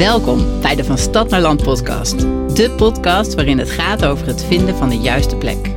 [0.00, 2.18] Welkom bij de Van Stad naar Land podcast.
[2.54, 5.74] De podcast waarin het gaat over het vinden van de juiste plek.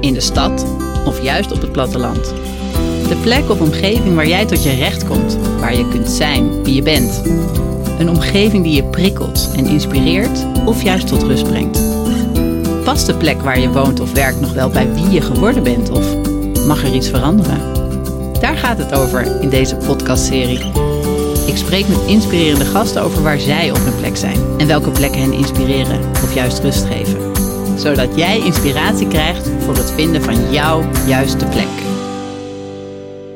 [0.00, 0.66] In de stad
[1.06, 2.24] of juist op het platteland.
[3.08, 6.74] De plek of omgeving waar jij tot je recht komt, waar je kunt zijn wie
[6.74, 7.22] je bent.
[7.98, 11.82] Een omgeving die je prikkelt en inspireert of juist tot rust brengt.
[12.84, 15.90] Past de plek waar je woont of werkt nog wel bij wie je geworden bent
[15.90, 16.16] of
[16.66, 17.60] mag er iets veranderen?
[18.40, 20.85] Daar gaat het over in deze podcastserie.
[21.46, 25.20] Ik spreek met inspirerende gasten over waar zij op hun plek zijn en welke plekken
[25.20, 27.18] hen inspireren of juist rust geven.
[27.78, 31.68] Zodat jij inspiratie krijgt voor het vinden van jouw juiste plek.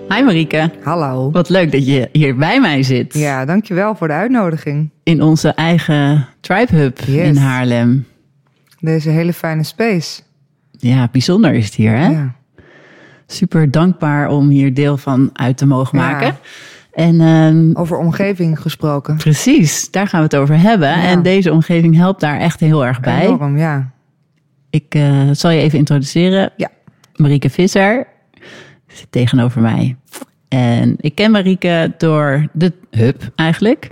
[0.09, 0.71] Hi Marieke.
[0.83, 1.31] Hallo.
[1.31, 3.15] Wat leuk dat je hier bij mij zit.
[3.15, 4.91] Ja, dankjewel voor de uitnodiging.
[5.03, 7.27] In onze eigen Tribe Hub Yes.
[7.27, 8.07] in Haarlem.
[8.81, 10.21] Deze hele fijne space.
[10.79, 12.09] Ja, bijzonder is het hier hè?
[12.09, 12.35] Ja.
[13.27, 16.37] Super dankbaar om hier deel van uit te mogen Ja.
[17.01, 19.16] En ehm, Over omgeving gesproken.
[19.16, 20.93] precies, daar gaan we het over hebben.
[20.93, 23.27] En deze omgeving helpt daar echt heel erg bij.
[23.27, 23.91] Enorm, ja.
[24.71, 26.52] Ik eh, zal je even introduceren.
[26.57, 26.69] Ja.
[27.16, 28.07] Marieke Visser
[28.87, 29.97] zit tegenover mij.
[30.49, 33.89] En ik ken Marieke door de hub eigenlijk.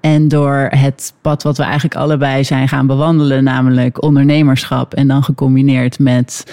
[0.00, 4.94] En door het pad wat we eigenlijk allebei zijn gaan bewandelen, namelijk ondernemerschap.
[4.94, 6.52] En dan gecombineerd met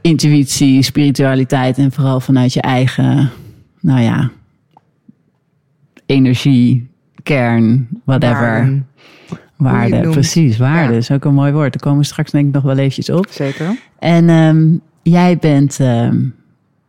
[0.00, 3.30] intuïtie, spiritualiteit en vooral vanuit je eigen,
[3.80, 4.30] nou ja,
[6.06, 6.88] energie,
[7.22, 8.40] kern, whatever.
[8.40, 8.86] Waarden.
[9.56, 10.98] Waarde, precies, waarde Ja.
[10.98, 11.72] is ook een mooi woord.
[11.72, 13.26] Daar komen we straks denk ik nog wel eventjes op.
[13.30, 13.78] Zeker.
[13.98, 16.20] En ehm, jij bent ehm,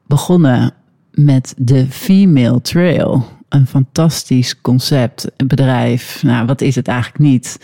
[0.07, 0.73] begonnen
[1.11, 3.25] met de Female Trail.
[3.49, 6.23] Een fantastisch concept, een bedrijf.
[6.23, 7.59] Nou, wat is het eigenlijk niet?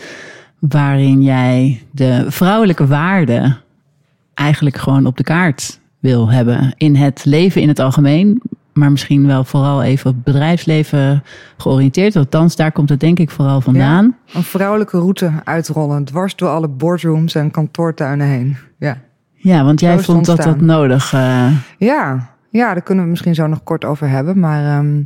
[0.58, 3.56] Waarin jij de vrouwelijke waarde
[4.34, 6.74] eigenlijk gewoon op de kaart wil hebben.
[6.76, 8.42] In het leven in het algemeen,
[8.80, 11.22] maar misschien wel vooral even op bedrijfsleven
[11.56, 12.16] georiënteerd.
[12.16, 14.16] Althans, daar komt het denk ik vooral vandaan.
[14.34, 16.04] Een vrouwelijke route uitrollen.
[16.04, 18.56] Dwars door alle boardrooms en kantoortuinen heen.
[18.78, 18.98] Ja.
[19.34, 21.12] Ja, want jij vond dat dat nodig.
[21.12, 21.46] eh,
[21.78, 24.38] Ja, ja, daar kunnen we misschien zo nog kort over hebben.
[24.40, 25.02] Maar ehm,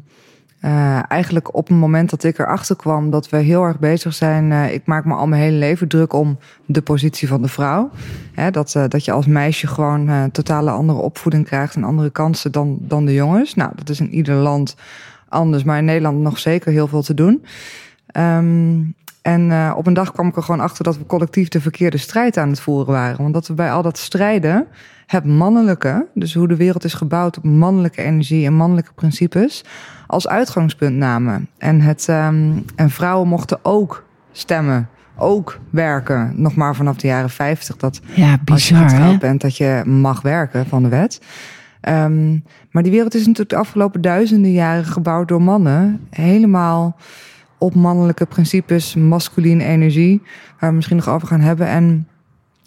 [0.65, 4.53] eh, eigenlijk op het moment dat ik erachter kwam dat we heel erg bezig zijn.
[4.53, 7.91] eh, ik maak me al mijn hele leven druk om de positie van de vrouw.
[8.33, 12.53] Hè, dat, eh, dat je als meisje gewoon totale andere opvoeding krijgt en andere kansen
[12.53, 13.55] dan, dan de jongens.
[13.55, 14.77] Nou, dat is in ieder land
[15.29, 17.45] anders, maar in Nederland nog zeker heel veel te doen.
[18.07, 18.81] Ehm,
[19.25, 21.97] en eh, op een dag kwam ik er gewoon achter dat we collectief de verkeerde
[21.97, 23.23] strijd aan het voeren waren.
[23.23, 24.67] Want dat we bij al dat strijden
[25.07, 29.65] het mannelijke, dus hoe de wereld is gebouwd op mannelijke energie en mannelijke principes,
[30.07, 31.49] als uitgangspunt namen.
[31.59, 36.33] En, het, ehm, en vrouwen mochten ook stemmen, ook werken.
[36.37, 39.83] Nog maar vanaf de jaren 50 dat ja, als je bizar getrouwd bent, dat je
[39.85, 41.21] mag werken van de wet.
[41.81, 42.39] Ehm,
[42.71, 46.07] maar die wereld is natuurlijk de afgelopen duizenden jaren gebouwd door mannen.
[46.11, 46.97] Helemaal
[47.65, 50.23] op mannelijke principes, masculine energie,
[50.61, 51.67] waar we misschien nog over gaan hebben.
[51.67, 52.09] En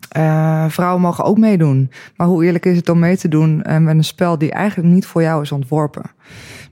[0.09, 1.91] eh, vrouwen mogen ook meedoen.
[2.15, 4.93] Maar hoe eerlijk is het om mee te doen eh, met een spel die eigenlijk
[4.93, 6.03] niet voor jou is ontworpen?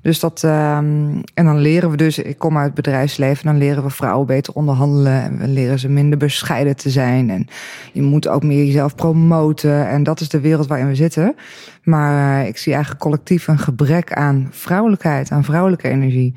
[0.01, 3.83] Dus dat, ehm, en dan leren we dus, ik kom uit het bedrijfsleven, dan leren
[3.83, 5.21] we vrouwen beter onderhandelen.
[5.21, 7.29] En we leren ze minder bescheiden te zijn.
[7.29, 7.47] En
[7.93, 9.87] je moet ook meer jezelf promoten.
[9.87, 11.35] En dat is de wereld waarin we zitten.
[11.83, 16.33] Maar eh, ik zie eigenlijk collectief een gebrek aan vrouwelijkheid, aan vrouwelijke energie.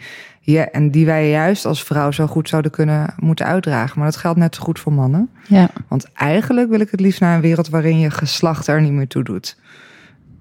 [0.51, 3.99] Ja, en die wij juist als vrouw zo goed zouden kunnen moeten uitdragen.
[3.99, 5.31] Maar dat geldt net zo goed voor mannen.
[5.49, 8.93] Ja, Want eigenlijk wil ik het liefst naar een wereld waarin je geslacht er niet
[8.93, 9.59] meer toe doet.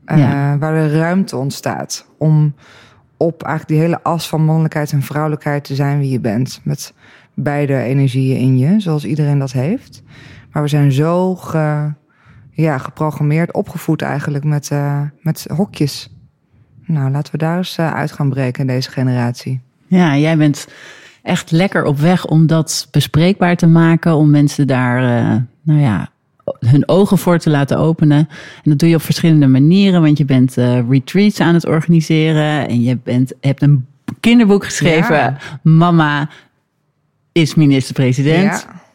[0.05, 0.57] Eh, Ja.
[0.57, 2.55] Waar er ruimte ontstaat om
[3.17, 6.61] op eigenlijk die hele as van mannelijkheid en vrouwelijkheid te zijn wie je bent.
[6.63, 6.93] Met
[7.33, 10.03] beide energieën in je, zoals iedereen dat heeft.
[10.51, 11.93] Maar we zijn zo ge,
[12.51, 16.15] ja, geprogrammeerd, opgevoed eigenlijk met, eh, met hokjes.
[16.85, 19.65] Nou, laten we daar eens eh, uit gaan breken in deze generatie.
[19.87, 20.67] Ja, jij bent
[21.23, 24.15] echt lekker op weg om dat bespreekbaar te maken.
[24.15, 26.09] Om mensen daar, eh, nou ja,
[26.59, 28.17] hun ogen voor te laten openen.
[28.63, 30.01] En dat doe je op verschillende manieren.
[30.01, 32.67] Want je bent eh, retreats aan het organiseren.
[32.67, 33.85] En je bent, hebt een
[34.19, 35.15] kinderboek geschreven.
[35.15, 35.37] Ja.
[35.61, 36.29] Mama
[37.31, 38.51] is minister-president.
[38.67, 38.85] Ja.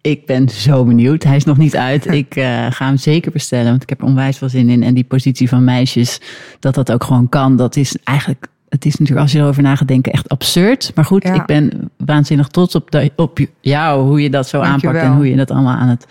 [0.00, 1.22] Ik ben zo benieuwd.
[1.22, 2.06] Hij is nog niet uit.
[2.22, 4.82] Ik eh, ga hem zeker bestellen, want ik heb er onwijs veel zin in.
[4.82, 6.20] En die positie van meisjes,
[6.58, 8.46] dat dat ook gewoon kan, dat is eigenlijk...
[8.72, 10.92] Het is natuurlijk, als je erover na gaat denken, echt absurd.
[10.94, 11.34] Maar goed, Ja.
[11.34, 15.28] ik ben waanzinnig trots op, de, op jou, hoe je dat zo aanpakt en hoe
[15.30, 16.06] je dat allemaal aan het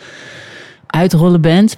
[0.88, 1.78] uitrollen bent.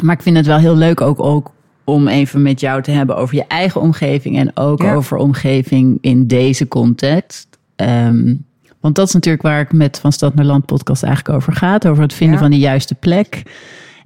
[0.00, 1.50] Maar ik vind het wel heel leuk ook, ook
[1.84, 4.94] om even met jou te hebben over je eigen omgeving en ook Ja.
[4.94, 7.46] over omgeving in deze context.
[7.76, 8.34] Ehm,
[8.80, 11.86] want dat is natuurlijk waar ik met Van Stad naar Land podcast eigenlijk over gaat.
[11.86, 12.42] Over het vinden Ja.
[12.42, 13.42] van de juiste plek.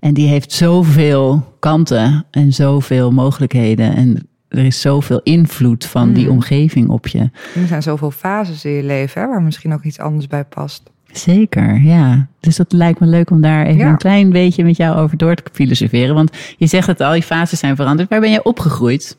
[0.00, 3.97] En die heeft zoveel kanten en zoveel mogelijkheden.
[3.97, 6.31] En er is zoveel invloed van die Mm.
[6.32, 7.19] omgeving op je.
[7.54, 10.82] Er zijn zoveel fases in je leven hè, waar misschien ook iets anders bij past.
[11.12, 12.26] Zeker, ja.
[12.40, 13.88] Dus dat lijkt me leuk om daar even Ja.
[13.88, 16.14] een klein beetje met jou over door te filosoferen.
[16.14, 18.08] Want je zegt het al, die fases zijn veranderd.
[18.08, 19.16] Waar ben je opgegroeid?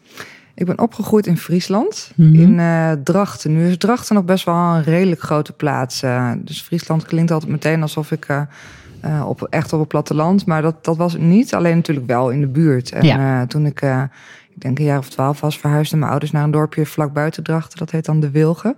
[0.55, 2.35] Ik ben opgegroeid in Friesland, Mhm.
[2.41, 3.53] in eh, Drachten.
[3.53, 6.03] Nu is Drachten nog best wel een redelijk grote plaats.
[6.03, 8.25] eh, dus Friesland klinkt altijd meteen alsof ik
[9.01, 10.45] eh, op, echt op het platteland.
[10.45, 12.91] Maar dat, dat was het niet, alleen natuurlijk wel in de buurt.
[12.91, 13.45] En Ja.
[13.45, 13.81] toen ik,
[14.57, 17.43] ik denk een jaar of twaalf was, verhuisden mijn ouders naar een dorpje vlak buiten
[17.43, 17.77] Drachten.
[17.77, 18.75] Dat heet dan De Wilgen.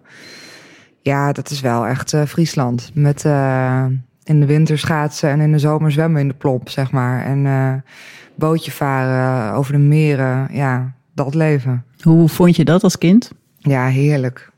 [1.02, 2.92] Ja, dat is wel echt eh, Friesland.
[2.94, 3.86] Met eh,
[4.24, 7.26] in de winter schaatsen en in de zomer zwemmen in de plomp, zeg maar.
[7.26, 7.74] En eh,
[8.36, 10.48] bootje varen over de meren.
[10.52, 11.86] Ja, dat leven.
[12.02, 13.32] Hoe vond je dat als kind?
[13.58, 14.49] Ja, heerlijk.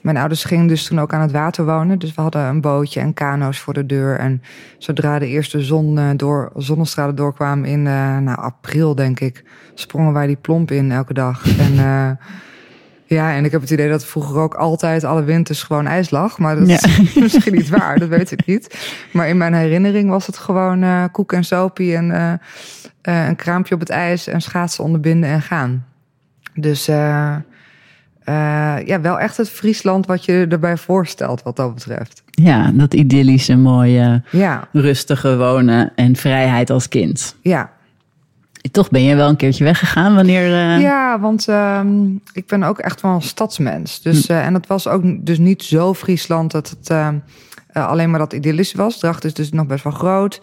[0.00, 1.98] Mijn ouders gingen dus toen ook aan het water wonen.
[1.98, 4.18] Dus we hadden een bootje en kano's voor de deur.
[4.18, 4.42] En
[4.78, 9.44] zodra de eerste zon, eh, door, zonnestralen doorkwamen in eh, nou, april, denk ik,
[9.74, 11.44] sprongen wij die plomp in elke dag.
[11.58, 12.10] En eh,
[13.04, 16.38] ja, en ik heb het idee dat vroeger ook altijd alle winters gewoon ijs lag.
[16.38, 16.74] Maar dat Ja.
[16.84, 18.94] is misschien niet waar, dat weet ik niet.
[19.12, 22.40] Maar in mijn herinnering was het gewoon koek en sopie en
[23.02, 25.84] een kraampje op het ijs en schaatsen onderbinden en gaan.
[26.54, 26.88] Dus
[28.24, 32.22] eh, eh, ja, wel echt het Friesland wat je erbij voorstelt wat dat betreft.
[32.30, 37.36] Ja, dat idyllische, mooie, Ja, rustige wonen en vrijheid als kind.
[37.42, 37.70] ja.
[38.70, 40.44] Toch ben je wel een keertje weggegaan wanneer...
[40.44, 44.02] eh, Ja, want ehm, ik ben ook echt wel een stadsmens.
[44.02, 47.14] Dus, eh, en het was ook dus niet zo Friesland dat het ehm,
[47.68, 48.98] eh, alleen maar dat idyllisch was.
[48.98, 50.40] Dracht is dus nog best wel groot.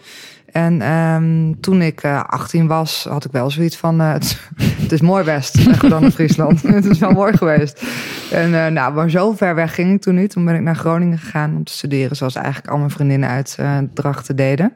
[0.58, 4.00] En ehm, toen ik eh 18 was, had ik wel zoiets van...
[4.00, 4.12] eh,
[4.82, 6.62] het, is mooi best, zeggen dan in Friesland.
[6.78, 7.84] het is wel mooi geweest.
[8.30, 10.30] En eh, nou, maar zo ver weg ging ik toen niet.
[10.30, 12.16] Toen ben ik naar Groningen gegaan om te studeren...
[12.16, 13.58] zoals eigenlijk al mijn vriendinnen uit
[13.94, 14.72] Drachten deden.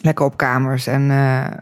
[0.00, 1.10] Lekker op kamers en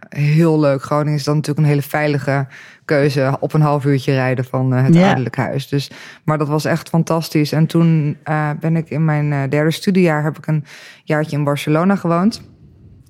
[0.09, 0.83] heel leuk.
[0.83, 2.47] Groningen is dan natuurlijk een hele veilige
[2.85, 3.37] keuze.
[3.41, 5.69] Op een half uurtje rijden van het ouderlijk huis.
[5.69, 5.91] Dus,
[6.25, 7.53] maar dat was echt fantastisch.
[7.53, 8.17] En toen
[8.61, 10.23] ben ik in mijn derde studiejaar...
[10.23, 10.65] heb ik een
[11.05, 12.53] jaartje in Barcelona gewoond.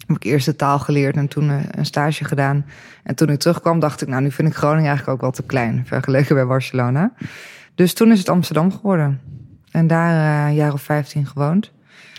[0.06, 2.65] Heb ik eerst de taal geleerd en toen eh, een stage gedaan.
[3.03, 4.09] En toen ik terugkwam dacht ik...
[4.09, 5.83] nou, nu vind ik Groningen eigenlijk ook wel te klein...
[5.87, 7.12] vergeleken bij Barcelona.
[7.75, 9.21] Dus toen is het Amsterdam geworden.
[9.71, 11.73] En daar eh, een jaar of vijftien gewoond.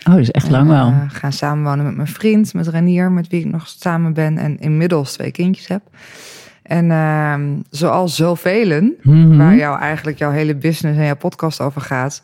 [0.08, 0.86] Oh, dus echt lang wel.
[0.86, 4.58] eh, gaan samenwonen met mijn vriend, met Renier, met wie ik nog samen ben en
[4.58, 5.82] inmiddels twee kindjes heb.
[6.62, 9.36] En ehm, zoals zoveel, Mhm.
[9.36, 12.22] waar jou eigenlijk jouw hele business en jouw podcast over gaat,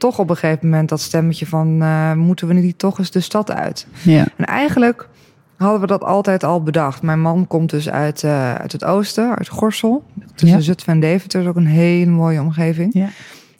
[0.00, 3.20] toch op een gegeven moment dat stemmetje van eh, moeten we niet toch eens de
[3.20, 3.86] stad uit?
[4.02, 4.26] Ja.
[4.36, 5.08] En eigenlijk
[5.56, 7.02] hadden we dat altijd al bedacht.
[7.02, 10.04] Mijn man komt dus uit, eh, uit het oosten, uit Gorsel.
[10.34, 10.64] Tussen Ja.
[10.64, 12.94] Zutphen en Deventer is ook een hele mooie omgeving.
[12.94, 13.08] Ja.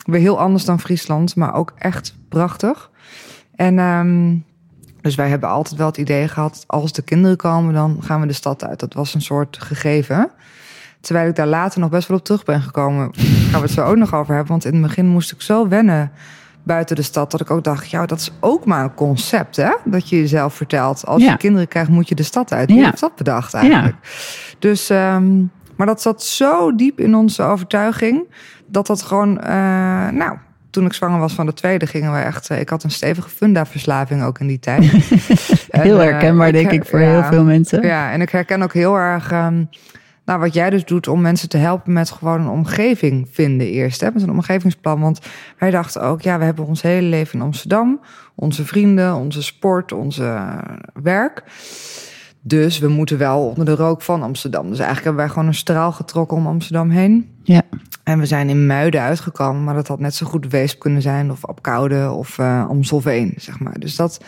[0.05, 2.89] Weer heel anders dan Friesland, maar ook echt prachtig.
[3.55, 4.35] En ehm,
[5.01, 8.27] dus wij hebben altijd wel het idee gehad, als de kinderen komen, dan gaan we
[8.27, 8.79] de stad uit.
[8.79, 10.31] Dat was een soort gegeven.
[11.01, 13.11] Terwijl ik daar later nog best wel op terug ben gekomen.
[13.15, 14.51] Daar gaan we het zo ook nog over hebben.
[14.51, 16.11] Want in het begin moest ik zo wennen
[16.63, 17.31] buiten de stad.
[17.31, 19.71] Dat ik ook dacht, ja, dat is ook maar een concept, hè?
[19.85, 21.05] Dat je jezelf vertelt.
[21.05, 21.31] Als Ja.
[21.31, 22.69] je kinderen krijgt, moet je de stad uit.
[22.69, 22.85] Wie Ja.
[22.85, 23.95] heeft dat bedacht eigenlijk?
[24.59, 25.37] Dus, ehm,
[25.75, 28.23] maar dat zat zo diep in onze overtuiging.
[28.67, 29.53] Dat dat gewoon, eh,
[30.09, 30.37] nou,
[30.69, 32.49] toen ik zwanger was van de tweede, gingen we echt.
[32.49, 34.83] eh, ik had een stevige funda-verslaving ook in die tijd.
[35.69, 37.81] Heel eh, herkenbaar, denk her- ik, voor ja, heel veel mensen.
[37.81, 39.31] Ja, en ik herken ook heel erg.
[39.31, 39.63] ehm,
[40.31, 44.01] nou, wat jij dus doet om mensen te helpen met gewoon een omgeving vinden eerst.
[44.01, 44.99] Hè, met een omgevingsplan.
[44.99, 45.19] Want
[45.57, 47.99] wij dachten ook, ja, we hebben ons hele leven in Amsterdam.
[48.35, 50.57] Onze vrienden, onze sport, onze eh,
[50.93, 51.43] werk.
[52.41, 54.61] Dus we moeten wel onder de rook van Amsterdam.
[54.61, 57.29] Dus eigenlijk hebben wij gewoon een straal getrokken om Amsterdam heen.
[57.43, 57.61] Ja.
[58.03, 61.31] En we zijn in Muiden uitgekomen, maar dat had net zo goed Weesp kunnen zijn,
[61.31, 63.79] of Apkoude of uh, Amstelveen, zeg maar.
[63.79, 64.23] Dus dat,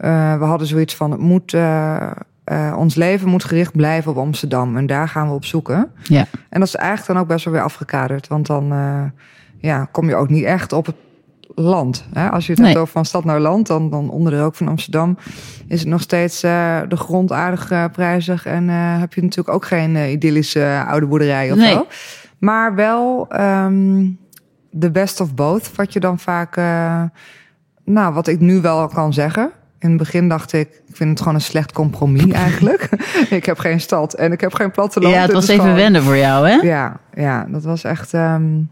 [0.00, 2.10] uh, we hadden zoiets van, het moet, uh,
[2.52, 4.76] uh, ons leven moet gericht blijven op Amsterdam.
[4.76, 5.90] En daar gaan we op zoeken.
[6.02, 6.26] Ja.
[6.48, 9.02] En dat is eigenlijk dan ook best wel weer afgekaderd, want dan uh,
[9.58, 10.96] ja, kom je ook niet echt op het
[11.54, 12.06] land.
[12.12, 12.28] Hè?
[12.30, 12.68] Als je het Nee.
[12.68, 15.18] hebt over van stad naar land, dan, dan onder de rook van Amsterdam
[15.66, 18.46] is het nog steeds uh, de grond aardig prijzig.
[18.46, 21.72] En heb je natuurlijk ook geen idyllische oude boerderij of Nee.
[21.72, 21.86] zo.
[22.38, 24.18] Maar wel um,
[24.78, 26.56] the best of both, wat je dan vaak,
[27.84, 29.50] nou, wat ik nu wel kan zeggen.
[29.78, 32.88] In het begin dacht ik, ik vind het gewoon een slecht compromis eigenlijk.
[33.30, 35.14] ik heb geen stad en ik heb geen platteland.
[35.14, 36.54] Ja, het was even wennen voor jou, hè?
[36.54, 38.12] ja, ja, dat was echt.
[38.12, 38.70] Um,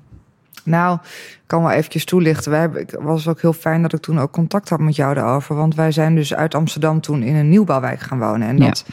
[0.65, 0.99] nou,
[1.31, 2.51] ik kan wel eventjes toelichten.
[2.51, 5.15] Wij hebben, het was ook heel fijn dat ik toen ook contact had met jou
[5.15, 5.55] daarover.
[5.55, 8.49] Want wij zijn dus uit Amsterdam toen in een nieuwbouwwijk gaan wonen.
[8.49, 8.67] En Ja.
[8.67, 8.85] dat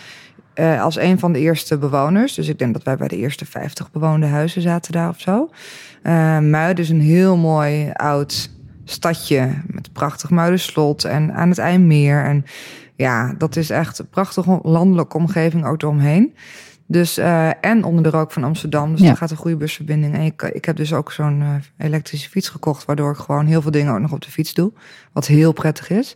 [0.56, 2.34] uh, als een van de eerste bewoners.
[2.34, 5.50] Dus ik denk dat wij bij de eerste 50 bewoonde huizen zaten daar of zo.
[6.04, 8.50] Uh, Muiden is een heel mooi oud
[8.84, 12.24] stadje met prachtig Muidenslot en aan het IJmeer.
[12.24, 12.46] En
[12.96, 16.34] ja, dat is echt een prachtige landelijke omgeving ook eromheen.
[16.88, 18.92] Dus, uh, en onder de rook van Amsterdam.
[18.92, 19.06] Dus ja.
[19.06, 20.14] daar gaat een goede busverbinding.
[20.14, 22.86] En ik, ik heb dus ook zo'n uh, elektrische fiets gekocht.
[22.86, 24.72] Waardoor ik gewoon heel veel dingen ook nog op de fiets doe.
[25.12, 26.16] Wat heel prettig is.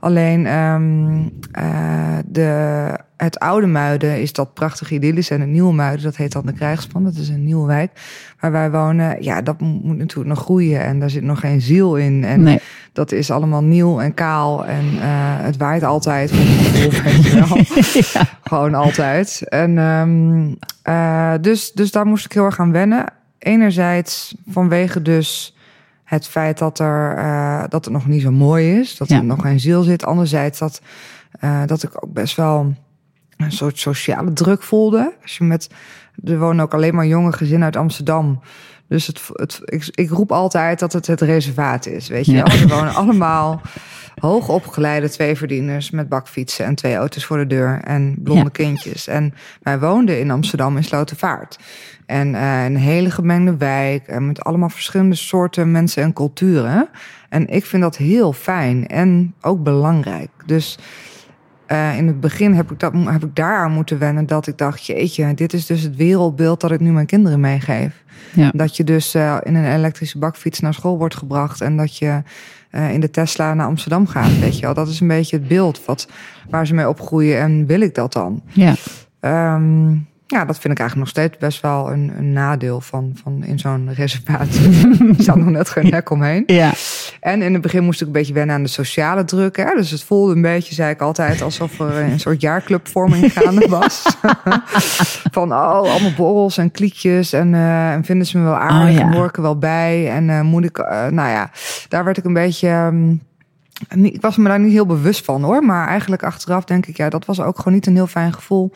[0.00, 1.22] Alleen um,
[1.58, 5.30] uh, de, het oude Muiden is dat prachtige idyllisch.
[5.30, 7.04] En het nieuwe Muiden, dat heet dan de Krijgspan.
[7.04, 7.90] Dat is een nieuwe wijk
[8.40, 9.22] waar wij wonen.
[9.22, 10.80] Ja, dat moet natuurlijk nog groeien.
[10.80, 12.24] En daar zit nog geen ziel in.
[12.24, 12.60] En nee.
[12.92, 14.66] dat is allemaal nieuw en kaal.
[14.66, 15.00] En uh,
[15.40, 16.30] het waait altijd.
[18.12, 18.26] ja.
[18.42, 19.42] Gewoon altijd.
[19.48, 20.56] En um,
[20.88, 23.04] uh, dus, dus daar moest ik heel erg aan wennen.
[23.38, 25.56] Enerzijds vanwege dus
[26.04, 28.96] het feit dat, er, uh, dat het nog niet zo mooi is.
[28.96, 29.16] Dat ja.
[29.16, 30.04] er nog geen ziel zit.
[30.04, 30.80] Anderzijds dat,
[31.66, 32.74] dat ik ook best wel
[33.40, 35.12] een soort sociale druk voelde.
[35.22, 35.70] Als je met,
[36.24, 38.40] er wonen ook alleen maar jonge gezinnen uit Amsterdam.
[38.88, 42.08] Dus het, het, ik, ik roep altijd dat het het reservaat is.
[42.08, 42.44] Weet je ja.
[42.44, 43.60] Er wonen allemaal
[44.20, 48.50] hoogopgeleide twee verdieners met bakfietsen en twee auto's voor de deur en blonde ja.
[48.50, 49.06] kindjes.
[49.06, 51.58] En wij woonden in Amsterdam in Slotervaart.
[52.06, 56.88] En uh, een hele gemengde wijk en met allemaal verschillende soorten mensen en culturen.
[57.28, 60.30] En ik vind dat heel fijn en ook belangrijk.
[60.46, 60.78] Dus
[61.72, 64.86] uh, in het begin heb ik, dat, heb ik daaraan moeten wennen dat ik dacht,
[64.86, 68.04] jeetje, dit is dus het wereldbeeld dat ik nu mijn kinderen meegeef.
[68.32, 68.50] Ja.
[68.54, 72.22] Dat je dus uh, in een elektrische bakfiets naar school wordt gebracht en dat je
[72.70, 74.38] uh, in de Tesla naar Amsterdam gaat.
[74.38, 76.08] Weet je wel, dat is een beetje het beeld wat,
[76.48, 78.42] waar ze mee opgroeien en wil ik dat dan?
[78.46, 78.74] Ja.
[79.54, 83.44] Um, ja, dat vind ik eigenlijk nog steeds best wel een, een nadeel van, van
[83.44, 84.48] in zo'n reservaat.
[85.08, 86.42] er staat nog net geen hek omheen.
[86.46, 86.72] Ja.
[87.20, 89.56] En in het begin moest ik een beetje wennen aan de sociale druk.
[89.56, 89.74] Hè?
[89.74, 94.02] Dus het voelde een beetje, zei ik altijd, alsof er een soort jaarclubvorming gaande was.
[95.36, 97.32] van oh, allemaal borrels en kliekjes.
[97.32, 99.00] En, uh, en vinden ze me wel aardig oh, ja.
[99.00, 100.10] en hoor ik er wel bij.
[100.10, 101.50] En uh, moet ik, uh, nou ja,
[101.88, 102.68] daar werd ik een beetje...
[102.68, 103.28] Um,
[103.88, 105.64] ik was me daar niet heel bewust van hoor.
[105.64, 108.72] Maar eigenlijk achteraf denk ik, ja, dat was ook gewoon niet een heel fijn gevoel.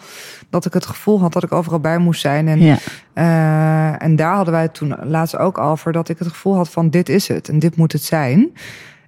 [0.51, 2.49] Dat ik het gevoel had dat ik overal bij moest zijn.
[2.49, 2.79] En, ja.
[3.15, 5.93] uh, en daar hadden wij het toen laatst ook over.
[5.93, 8.53] Dat ik het gevoel had van dit is het en dit moet het zijn.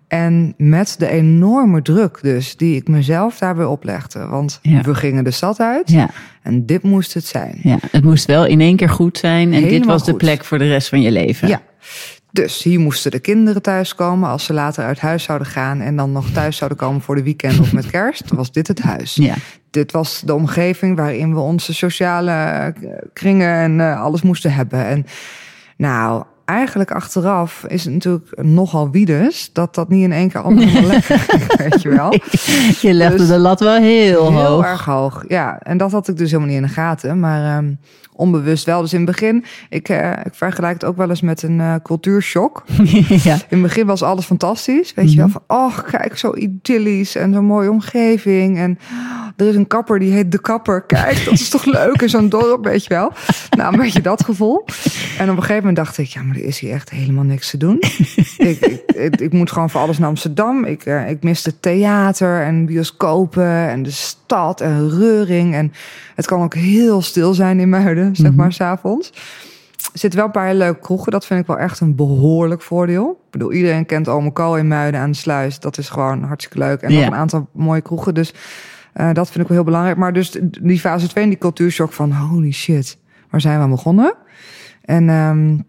[0.08, 4.26] En met de enorme druk dus, die ik mezelf daarbij oplegde.
[4.26, 4.80] Want ja.
[4.80, 6.10] we gingen de stad uit ja.
[6.42, 7.58] en dit moest het zijn.
[7.62, 9.46] Ja, het moest wel in één keer goed zijn.
[9.46, 10.10] En Helemaal dit was goed.
[10.10, 11.48] de plek voor de rest van je leven.
[11.48, 11.60] Ja.
[12.30, 16.12] Dus hier moesten de kinderen thuiskomen als ze later uit huis zouden gaan en dan
[16.12, 18.30] nog thuis zouden komen voor de weekend of met kerst.
[18.30, 19.14] Was dit het huis?
[19.14, 19.34] Ja.
[19.70, 22.74] Dit was de omgeving waarin we onze sociale
[23.12, 24.86] kringen en uh, alles moesten hebben.
[24.86, 25.06] En
[25.76, 30.82] nou, eigenlijk achteraf is het natuurlijk nogal wiedes dat dat niet in één keer allemaal
[30.92, 32.12] lekker ging, weet je wel.
[32.80, 34.64] Je legde dus de lat wel heel, heel hoog.
[34.64, 35.58] erg hoog, ja.
[35.58, 37.78] En dat had ik dus helemaal niet in de gaten, maar um,
[38.12, 38.80] onbewust wel.
[38.80, 41.74] Dus in het begin, ik, uh, ik vergelijk het ook wel eens met een uh,
[41.82, 42.64] cultuurshock.
[43.08, 43.34] ja.
[43.34, 45.26] In het begin was alles fantastisch, weet mm -hmm.
[45.26, 45.42] je wel.
[45.46, 48.58] Van, oh, kijk, zo idyllisch en zo'n mooie omgeving.
[48.58, 48.78] En
[49.36, 50.82] er is een kapper, die heet De Kapper.
[50.82, 53.12] Kijk, dat is toch leuk in zo'n dorp, weet je wel.
[53.56, 54.64] Nou, een beetje dat gevoel.
[55.18, 57.50] En op een gegeven moment dacht ik, ja, maar er is hier echt helemaal niks
[57.50, 57.76] te doen.
[58.36, 60.64] ik, ik, ik, ik, moet gewoon voor alles naar Amsterdam.
[60.64, 65.54] Ik, uh, ik miste theater en bioscopen en de stad en reuring.
[65.54, 65.72] En
[66.14, 69.12] het kan ook heel stil zijn in Muiden, zeg maar, s'avonds.
[69.92, 71.12] Er zitten wel een paar hele leuke kroegen.
[71.12, 73.10] Dat vind ik wel echt een behoorlijk voordeel.
[73.10, 75.60] Ik bedoel, iedereen kent Kool in Muiden aan de Sluis.
[75.60, 76.80] Dat is gewoon hartstikke leuk.
[76.80, 77.06] En nog Ja.
[77.06, 78.14] een aantal mooie kroegen.
[78.14, 78.34] Dus
[78.96, 79.96] uh, dat vind ik wel heel belangrijk.
[79.96, 82.98] Maar dus die fase 2 en die cultuurshock van holy shit,
[83.30, 84.14] waar zijn we aan begonnen?
[84.84, 85.64] En um,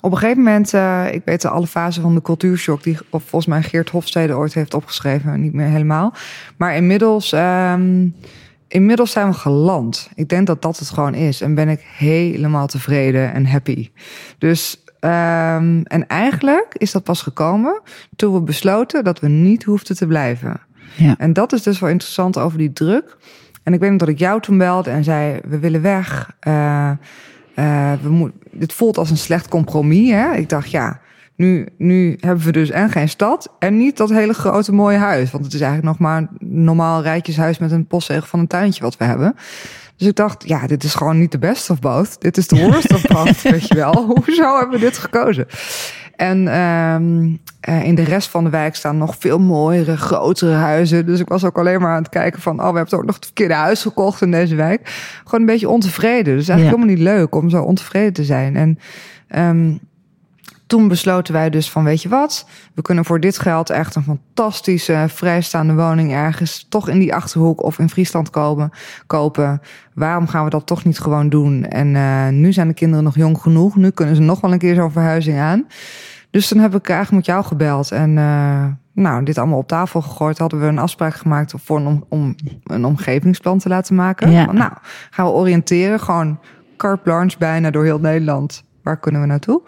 [0.00, 3.46] op een gegeven moment, uh, ik weet de alle fasen van de cultuurshock, die volgens
[3.46, 6.14] mij Geert Hofstede ooit heeft opgeschreven, niet meer helemaal.
[6.56, 8.14] Maar inmiddels, um,
[8.68, 10.10] inmiddels zijn we geland.
[10.14, 11.40] Ik denk dat dat het gewoon is.
[11.40, 13.90] En ben ik helemaal tevreden en happy.
[14.38, 17.80] Dus, um, en eigenlijk is dat pas gekomen
[18.16, 20.60] toen we besloten dat we niet hoefden te blijven.
[20.94, 21.14] Ja.
[21.18, 23.16] En dat is dus wel interessant over die druk.
[23.62, 26.30] En ik weet nog dat ik jou toen belde en zei: We willen weg.
[26.48, 26.90] Uh,
[27.56, 30.10] uh, we moet, dit voelt als een slecht compromis.
[30.10, 30.34] Hè?
[30.34, 31.00] Ik dacht, ja,
[31.36, 35.30] nu, nu hebben we dus en geen stad en niet dat hele grote mooie huis.
[35.30, 38.82] Want het is eigenlijk nog maar een normaal rijtjeshuis met een postzegel van een tuintje
[38.82, 39.34] wat we hebben.
[39.96, 42.20] Dus ik dacht, ja, dit is gewoon niet de best of both.
[42.20, 44.04] Dit is de worst of both, weet je wel.
[44.24, 45.46] Hoezo hebben we dit gekozen?
[46.16, 51.06] En um, uh, in de rest van de wijk staan nog veel mooiere, grotere huizen.
[51.06, 52.60] Dus ik was ook alleen maar aan het kijken van...
[52.60, 54.80] oh, we hebben ook nog het verkeerde huis gekocht in deze wijk.
[55.24, 56.36] Gewoon een beetje ontevreden.
[56.36, 56.64] Dus eigenlijk ja.
[56.64, 58.56] helemaal niet leuk om zo ontevreden te zijn.
[58.56, 58.78] En
[59.56, 59.80] um,
[60.66, 62.48] toen besloten wij dus van, weet je wat?
[62.74, 66.66] We kunnen voor dit geld echt een fantastische vrijstaande woning ergens...
[66.68, 68.70] toch in die Achterhoek of in Friesland kopen.
[69.06, 69.60] kopen.
[69.94, 71.64] Waarom gaan we dat toch niet gewoon doen?
[71.64, 73.76] En uh, nu zijn de kinderen nog jong genoeg.
[73.76, 75.66] Nu kunnen ze nog wel een keer zo'n verhuizing aan.
[76.30, 77.90] Dus dan heb ik eigenlijk met jou gebeld.
[77.90, 81.86] En uh, nou, dit allemaal op tafel gegooid, hadden we een afspraak gemaakt voor een,
[81.86, 84.30] om, om een omgevingsplan te laten maken.
[84.30, 84.52] Ja.
[84.52, 84.72] Nou,
[85.10, 86.38] gaan we oriënteren, gewoon
[86.76, 88.64] carte blanche bijna door heel Nederland.
[88.82, 89.62] Waar kunnen we naartoe?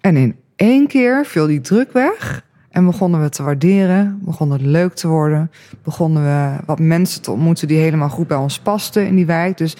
[0.00, 2.46] En in één keer viel die druk weg.
[2.70, 5.50] En begonnen we te waarderen, begonnen het leuk te worden.
[5.82, 9.56] Begonnen we wat mensen te ontmoeten die helemaal goed bij ons pasten in die wijk.
[9.56, 9.76] Dus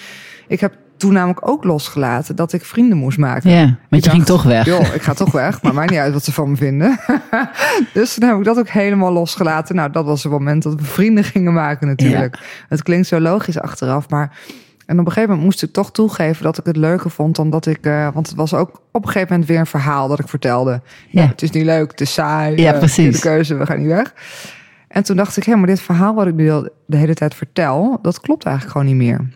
[0.46, 3.50] ik heb toen namelijk ook losgelaten dat ik vrienden moest maken.
[3.50, 4.64] Ja, want Ik je ging toch weg.
[4.64, 6.98] Joh, ik ga toch weg, maar maakt niet uit wat ze van me vinden.
[7.94, 9.74] dus toen heb ik dat ook helemaal losgelaten.
[9.74, 12.38] Nou, dat was het moment dat we vrienden gingen maken natuurlijk.
[12.68, 14.36] Het klinkt zo logisch achteraf, maar...
[14.88, 17.50] En op een gegeven moment moest ik toch toegeven dat ik het leuker vond dan
[17.50, 17.78] dat ik...
[17.86, 20.70] eh, want het was ook op een gegeven moment weer een verhaal dat ik vertelde.
[21.08, 21.22] Ja.
[21.22, 22.56] Ja, het is niet leuk, het is saai.
[22.56, 23.14] Ja, eh, precies.
[23.14, 24.14] De keuze, we gaan niet weg.
[24.88, 27.34] En toen dacht ik, hé, maar dit verhaal wat ik nu al de hele tijd
[27.34, 27.98] vertel...
[28.02, 29.28] dat klopt eigenlijk gewoon niet meer.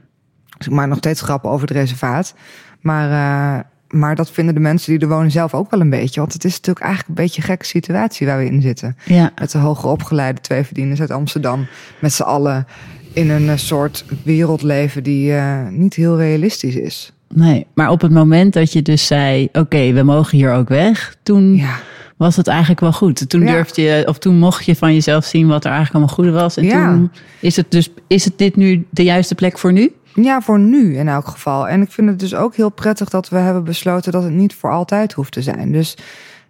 [0.58, 2.34] Dus ik maak nog steeds grappen over het reservaat.
[2.80, 6.20] Maar, eh, maar dat vinden de mensen die er wonen zelf ook wel een beetje.
[6.20, 8.96] Want het is natuurlijk eigenlijk een beetje een gekke situatie waar we in zitten.
[9.04, 11.66] Ja, Met de hoger opgeleide twee verdieners uit Amsterdam.
[12.00, 12.66] Met z'n allen
[13.12, 17.12] in een eh, soort wereldleven die eh, niet heel realistisch is.
[17.34, 17.66] nee.
[17.74, 21.16] Maar op het moment dat je dus zei, oké, we mogen hier ook weg.
[21.22, 21.76] Toen Ja,
[22.16, 23.28] was het eigenlijk wel goed.
[23.28, 23.52] Toen Ja.
[23.52, 26.56] durfde je, of toen mocht je van jezelf zien wat er eigenlijk allemaal goed was.
[26.56, 26.86] En Ja.
[26.92, 29.92] toen is het dus, is het dit nu de juiste plek voor nu?
[30.14, 31.68] ja, voor nu in elk geval.
[31.68, 34.54] En ik vind het dus ook heel prettig dat we hebben besloten dat het niet
[34.54, 35.72] voor altijd hoeft te zijn.
[35.72, 35.96] Dus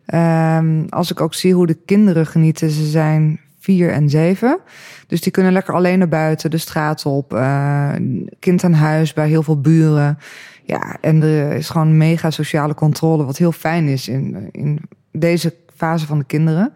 [0.07, 4.59] ehm, als ik ook zie hoe de kinderen genieten, ze zijn vier en zeven.
[5.07, 7.90] Dus die kunnen lekker alleen naar buiten, de straat op, eh,
[8.38, 10.19] kind aan huis bij heel veel buren.
[10.64, 14.81] Ja, en er is gewoon mega sociale controle, wat heel fijn is in, in
[15.12, 16.73] deze fase van de kinderen.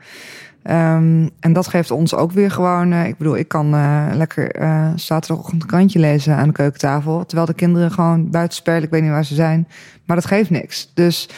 [0.63, 2.93] Ehm, en dat geeft ons ook weer gewoon.
[2.93, 7.27] eh, ik bedoel, ik kan eh, lekker eh zaterdagochtend een krantje lezen aan de keukentafel.
[7.27, 8.83] Terwijl de kinderen gewoon buiten spelen.
[8.83, 9.69] Ik weet niet waar ze zijn.
[10.05, 10.91] Maar dat geeft niks.
[10.95, 11.29] Dus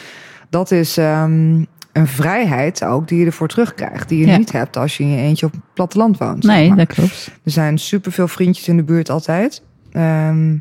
[0.49, 4.09] dat is ehm, een vrijheid ook die je ervoor terugkrijgt.
[4.09, 4.37] Die je Ja.
[4.37, 6.43] niet hebt als je in je eentje op het platteland woont.
[6.45, 6.77] zeg Nee, maar.
[6.77, 7.31] dat klopt.
[7.43, 9.61] Er zijn superveel vriendjes in de buurt altijd.
[9.91, 10.57] Ehm,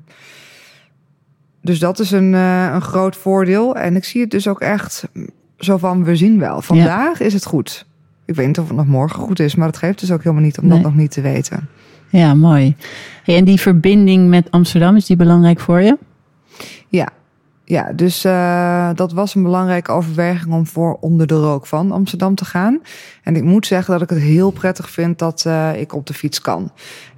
[1.63, 3.77] dus dat is een, eh, een groot voordeel.
[3.77, 5.09] En ik zie het dus ook echt
[5.59, 6.63] zo van, we zien wel.
[6.63, 7.87] Vandaag is het goed.
[8.25, 10.45] Ik weet niet of het nog morgen goed is, maar dat geeft dus ook helemaal
[10.45, 10.73] niet om Nee.
[10.75, 11.69] dat nog niet te weten.
[12.11, 12.77] Ja, mooi.
[13.25, 15.99] Hey, en die verbinding met Amsterdam, is die belangrijk voor je?
[16.89, 17.09] Ja,
[17.69, 22.35] ja dus eh, dat was een belangrijke overweging om voor onder de rook van Amsterdam
[22.35, 22.81] te gaan.
[23.23, 26.15] En ik moet zeggen dat ik het heel prettig vind dat eh, ik op de
[26.15, 26.71] fiets kan.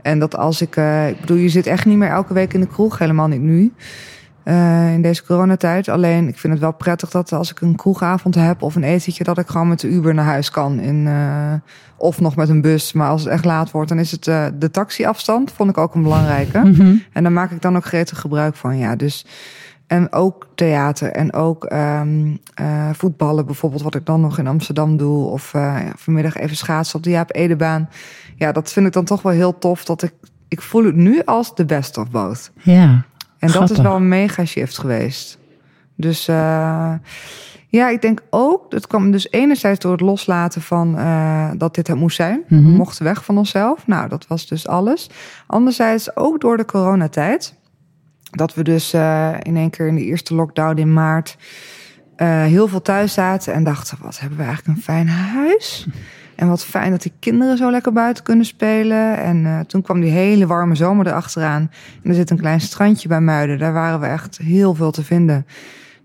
[0.03, 2.61] En dat als ik, eh, ik bedoel, je zit echt niet meer elke week in
[2.61, 3.73] de kroeg, helemaal niet nu.
[4.95, 5.89] in deze coronatijd.
[5.89, 9.25] Alleen, ik vind het wel prettig dat als ik een kroegavond heb of een etentje,
[9.25, 10.81] dat ik gewoon met de Uber naar huis kan.
[10.81, 11.09] In,
[11.97, 12.93] of nog met een bus.
[12.93, 14.25] Maar als het echt laat wordt, dan is het
[14.61, 15.53] de taxiafstand.
[15.53, 16.59] Vond ik ook een belangrijke.
[16.59, 16.97] Mhm.
[17.13, 18.79] En daar maak ik dan ook gretig gebruik van.
[18.79, 19.25] Ja, dus.
[19.91, 24.97] En ook theater en ook ehm, eh, voetballen bijvoorbeeld, wat ik dan nog in Amsterdam
[24.97, 25.27] doe.
[25.27, 27.89] Of eh, ja, vanmiddag even schaatsen op de Jaap Edebaan.
[28.37, 29.85] Ja, dat vind ik dan toch wel heel tof.
[29.85, 30.13] Dat ik,
[30.49, 32.53] ik voel het nu als de best of both.
[32.63, 33.05] Ja.
[33.39, 35.39] En dat is wel een mega shift geweest.
[35.97, 36.93] Dus eh,
[37.69, 40.99] ja, ik denk ook, dat kwam dus enerzijds door het loslaten van
[41.59, 42.43] dat dit het moest zijn.
[42.49, 42.65] Mhm.
[42.65, 43.87] We mochten weg van onszelf.
[43.87, 45.11] Nou, dat was dus alles.
[45.47, 47.59] Anderzijds ook door de coronatijd.
[48.31, 51.37] Dat we dus eh, in één keer in de eerste lockdown in maart
[52.21, 55.87] eh, heel veel thuis zaten en dachten, wat hebben we eigenlijk een fijn huis.
[56.37, 59.19] En wat fijn dat die kinderen zo lekker buiten kunnen spelen.
[59.19, 61.71] En eh, toen kwam die hele warme zomer erachteraan.
[62.03, 63.59] En er zit een klein strandje bij Muiden.
[63.59, 65.47] Daar waren we echt heel veel te vinden.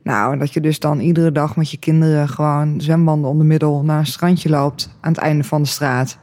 [0.04, 3.84] Nou, en dat je dus dan iedere dag met je kinderen gewoon zwembanden onder middel
[3.84, 6.18] naar een strandje loopt aan het einde van de straat.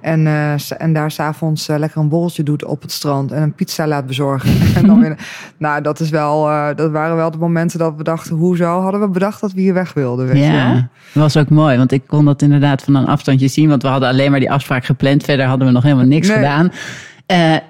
[0.00, 0.28] En,
[0.60, 3.86] s- en daar s'avonds uh, lekker een borreltje doet op het strand en een pizza
[3.86, 4.50] laat bezorgen.
[4.76, 5.16] en dan weer,
[5.56, 9.00] nou, dat, is wel, eh, dat waren wel de momenten dat we dachten, hoezo hadden
[9.00, 10.58] we bedacht dat we hier weg wilden, weet je wel?
[10.58, 10.74] Ja,
[11.12, 11.76] dat was ook mooi.
[11.76, 13.68] Want ik kon dat inderdaad van een afstandje zien.
[13.68, 15.22] Want we hadden alleen maar die afspraak gepland.
[15.24, 16.36] Verder hadden we nog helemaal niks Nee.
[16.36, 16.70] gedaan.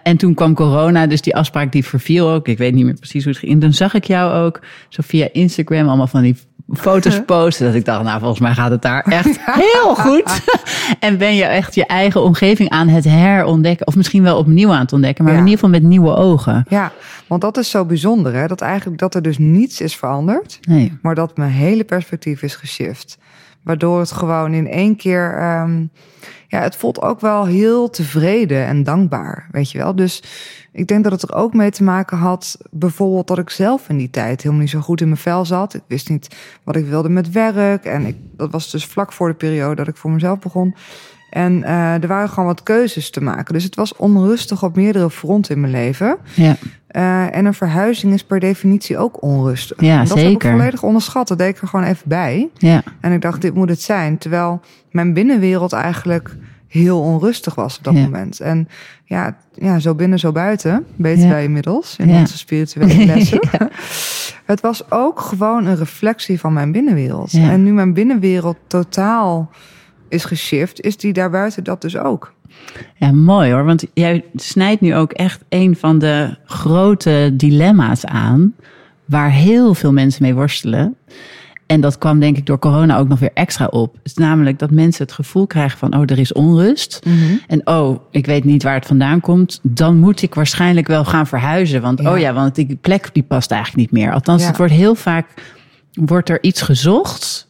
[0.03, 2.49] En toen kwam corona, dus die afspraak die verviel ook.
[2.49, 3.53] Ik weet niet meer precies hoe het ging.
[3.53, 6.37] En toen zag ik jou ook zo via Instagram allemaal van die
[6.73, 7.67] foto's posten.
[7.67, 9.39] Dat ik dacht, nou volgens mij gaat het daar echt
[9.71, 10.43] heel goed.
[11.01, 13.87] en ben je echt je eigen omgeving aan het herontdekken.
[13.87, 15.25] Of misschien wel opnieuw aan het ontdekken.
[15.25, 15.39] Maar Ja.
[15.39, 16.65] in ieder geval met nieuwe ogen.
[16.69, 16.93] Ja,
[17.27, 18.47] want dat is zo bijzonder, hè?
[18.47, 20.59] Dat eigenlijk dat er dus niets is veranderd.
[20.69, 20.99] Nee.
[21.03, 23.19] maar dat mijn hele perspectief is geshift.
[23.65, 25.37] Waardoor het gewoon in één keer.
[25.39, 25.85] ehm,
[26.49, 29.95] ja, het voelt ook wel heel tevreden en dankbaar, weet je wel.
[29.97, 30.23] Dus
[30.73, 33.97] ik denk dat het er ook mee te maken had, bijvoorbeeld dat ik zelf in
[33.97, 35.75] die tijd helemaal niet zo goed in mijn vel zat.
[35.75, 37.85] Ik wist niet wat ik wilde met werk.
[37.85, 40.75] En ik, dat was dus vlak voor de periode dat ik voor mezelf begon.
[41.31, 43.55] En eh, er waren gewoon wat keuzes te maken.
[43.55, 46.17] Dus het was onrustig op meerdere fronten in mijn leven.
[46.35, 46.57] Ja.
[46.91, 49.81] Uh, en een verhuizing is per definitie ook onrustig.
[49.81, 50.33] Ja, en dat zeker.
[50.33, 51.29] heb ik volledig onderschat.
[51.29, 52.49] Dat deed ik er gewoon even bij.
[52.55, 52.83] Ja.
[53.01, 54.19] En ik dacht, dit moet het zijn.
[54.19, 56.37] Terwijl mijn binnenwereld eigenlijk
[56.71, 58.01] heel onrustig was op dat Ja.
[58.01, 58.41] moment.
[58.41, 58.69] En
[59.05, 61.29] ja, ja, zo binnen, zo buiten, weten Ja.
[61.29, 62.19] wij inmiddels in Ja.
[62.21, 63.41] onze spirituele lessen.
[64.45, 67.33] Het was ook gewoon een reflectie van mijn binnenwereld.
[67.33, 69.51] En nu mijn binnenwereld totaal
[70.09, 72.33] is geshift, is die daarbuiten dat dus ook.
[72.97, 73.65] Ja, mooi hoor.
[73.65, 78.55] Want jij snijdt nu ook echt een van de grote dilemma's aan.
[79.05, 80.97] Waar heel veel mensen mee worstelen.
[81.71, 83.93] En dat kwam denk ik door corona ook nog weer extra op.
[83.95, 85.95] Het is namelijk dat mensen het gevoel krijgen van...
[85.95, 87.01] oh, er is onrust.
[87.47, 89.61] En oh, ik weet niet waar het vandaan komt.
[89.63, 91.83] Dan moet ik waarschijnlijk wel gaan verhuizen.
[91.83, 92.13] Want Ja.
[92.13, 94.13] oh ja, want die plek die past eigenlijk niet meer.
[94.13, 94.49] Althans, Ja.
[94.49, 95.27] het wordt heel vaak...
[95.93, 97.49] wordt er iets gezocht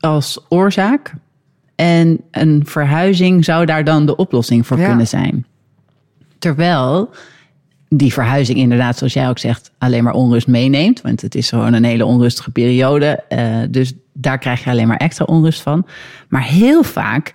[0.00, 1.14] als oorzaak.
[1.74, 4.86] En een verhuizing zou daar dan de oplossing voor Ja.
[4.86, 5.46] kunnen zijn.
[6.38, 7.10] Terwijl
[7.98, 11.00] die verhuizing inderdaad, zoals jij ook zegt, alleen maar onrust meeneemt.
[11.00, 13.22] Want het is gewoon een hele onrustige periode.
[13.28, 15.86] eh, dus daar krijg je alleen maar extra onrust van.
[16.28, 17.32] Maar heel vaak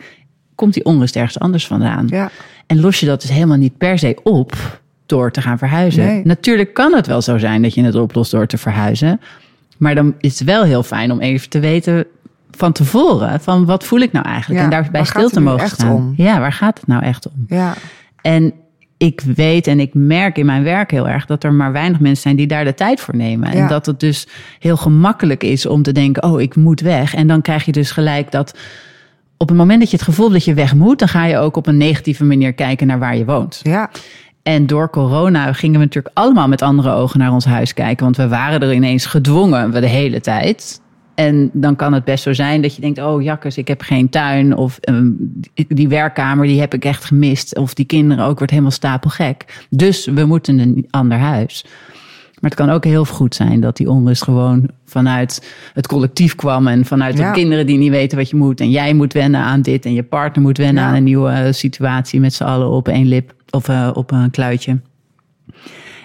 [0.55, 2.05] komt die onrust ergens anders vandaan.
[2.09, 2.29] Ja,
[2.67, 6.05] En los je dat dus helemaal niet per se op door te gaan verhuizen.
[6.05, 6.21] Nee.
[6.25, 9.19] Natuurlijk kan het wel zo zijn dat je het oplost door te verhuizen.
[9.77, 12.05] Maar dan is het wel heel fijn om even te weten
[12.51, 13.39] van tevoren...
[13.41, 14.59] van wat voel ik nou eigenlijk?
[14.59, 15.93] Ja, en daarbij stil te mogen staan.
[15.95, 16.13] om?
[16.17, 17.45] Ja, waar gaat het nou echt om?
[17.47, 17.73] ja,
[18.21, 18.53] En
[18.97, 22.21] ik weet en ik merk in mijn werk heel erg dat er maar weinig mensen
[22.21, 23.51] zijn die daar de tijd voor nemen.
[23.51, 24.27] En dat het dus
[24.59, 27.15] heel gemakkelijk is om te denken: oh, ik moet weg.
[27.15, 28.57] En dan krijg je dus gelijk dat
[29.37, 31.37] op het moment dat je het gevoel hebt dat je weg moet, dan ga je
[31.37, 33.59] ook op een negatieve manier kijken naar waar je woont.
[33.63, 33.89] ja,
[34.43, 38.03] En door corona gingen we natuurlijk allemaal met andere ogen naar ons huis kijken.
[38.03, 40.81] Want we waren er ineens gedwongen de hele tijd.
[41.17, 44.09] En dan kan het best zo zijn dat je denkt: oh jakkes, ik heb geen
[44.09, 44.55] tuin.
[44.55, 45.09] Of ehm,
[45.67, 47.57] die, werkkamer die heb ik echt gemist.
[47.57, 49.65] Of die kinderen ook wordt helemaal stapelgek.
[49.69, 51.65] Dus we moeten een ander huis.
[52.39, 56.67] Maar het kan ook heel goed zijn dat die onrust gewoon vanuit het collectief kwam.
[56.67, 57.27] En vanuit Ja.
[57.27, 58.59] de kinderen die niet weten wat je moet.
[58.59, 59.85] En jij moet wennen aan dit.
[59.85, 60.89] En je partner moet wennen Ja.
[60.89, 63.33] aan een nieuwe eh, situatie met z'n allen op één lip.
[63.49, 64.79] Of eh, op een kluitje.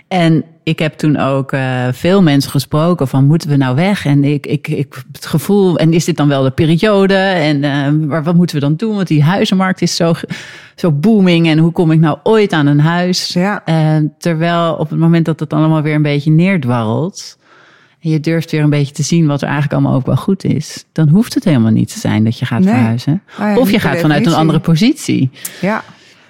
[0.08, 4.06] En ik heb toen ook eh, veel mensen gesproken van moeten we nou weg?
[4.06, 7.14] En ik, ik, ik het gevoel, en is dit dan wel de periode?
[7.14, 8.94] En eh, maar wat moeten we dan doen?
[8.94, 10.12] Want die huizenmarkt is zo,
[10.74, 11.46] zo booming.
[11.48, 13.28] En hoe kom ik nou ooit aan een huis?
[13.32, 13.62] Ja.
[13.64, 17.38] Eh, terwijl op het moment dat het allemaal weer een beetje neerdwarrelt.
[18.00, 20.44] En je durft weer een beetje te zien wat er eigenlijk allemaal ook wel goed
[20.44, 20.84] is.
[20.92, 22.74] Dan hoeft het helemaal niet te zijn dat je gaat Nee.
[22.74, 23.22] verhuizen.
[23.38, 25.30] Ah ja, of je gaat vanuit een andere positie.
[25.60, 25.84] ja,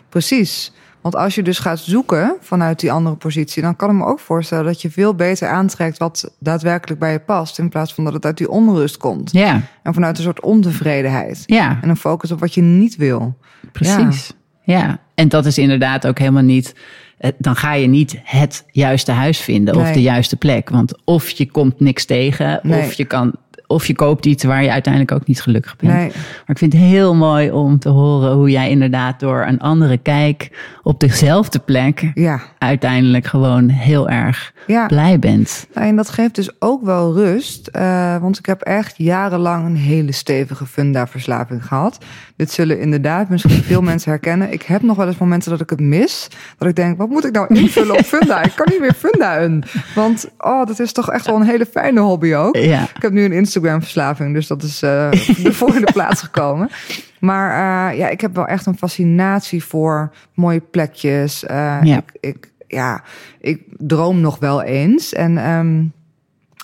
[0.08, 0.72] precies.
[1.02, 4.20] Want als je dus gaat zoeken vanuit die andere positie, dan kan ik me ook
[4.20, 8.12] voorstellen dat je veel beter aantrekt wat daadwerkelijk bij je past, in plaats van dat
[8.12, 9.32] het uit die onrust komt.
[9.32, 11.42] Ja, En vanuit een soort ontevredenheid.
[11.46, 11.78] ja.
[11.82, 13.36] En een focus op wat je niet wil.
[13.72, 14.32] Precies.
[14.64, 14.98] Ja.
[15.14, 16.74] en dat is inderdaad ook helemaal niet.
[17.18, 19.92] eh, Dan ga je niet het juiste huis vinden of Nee.
[19.92, 20.68] de juiste plek.
[20.70, 22.80] Want of je komt niks tegen, Nee.
[22.80, 23.32] of je kan.
[23.72, 25.92] Of je koopt iets waar je uiteindelijk ook niet gelukkig bent.
[25.92, 26.06] Nee.
[26.08, 29.96] Maar ik vind het heel mooi om te horen hoe jij inderdaad door een andere
[29.96, 30.50] kijk
[30.82, 34.87] op dezelfde plek Ja, uiteindelijk gewoon heel erg ja.
[34.87, 35.66] blij bent.
[35.74, 37.66] Nou, en dat geeft dus ook wel rust.
[37.66, 41.98] eh, want ik heb echt jarenlang een hele stevige funda-verslaving gehad.
[42.42, 44.52] Dit zullen inderdaad misschien veel mensen herkennen.
[44.52, 46.28] Ik heb nog wel eens momenten dat ik het mis.
[46.59, 48.42] Dat ik denk, wat moet ik nou invullen op funda?
[48.42, 49.64] Ik kan niet meer funda in.
[49.94, 52.57] Want oh, dat is toch echt wel een hele fijne hobby ook.
[52.57, 52.83] Ja.
[52.83, 56.70] Ik heb nu een Instagram-verslaving, dus dat is eh de plaats gekomen.
[57.18, 57.50] Maar
[57.92, 61.44] eh, ja, ik heb wel echt een fascinatie voor mooie plekjes.
[61.44, 61.96] Eh, Ja.
[61.96, 63.02] ik, ik, ja,
[63.40, 65.12] ik droom nog wel eens.
[65.12, 65.85] En ehm,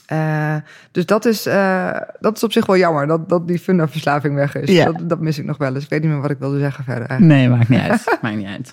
[0.09, 0.55] eh,
[0.90, 1.90] dus dat is, eh,
[2.21, 4.71] dat is op zich wel jammer, dat, dat die funda-verslaving weg is.
[4.71, 4.85] Ja.
[4.85, 5.85] Dat, dat mis ik nog wel eens.
[5.85, 7.09] Ik weet niet meer wat ik wilde zeggen verder.
[7.09, 7.40] eigenlijk.
[7.40, 8.18] Nee, maakt niet uit.
[8.23, 8.73] maakt niet uit.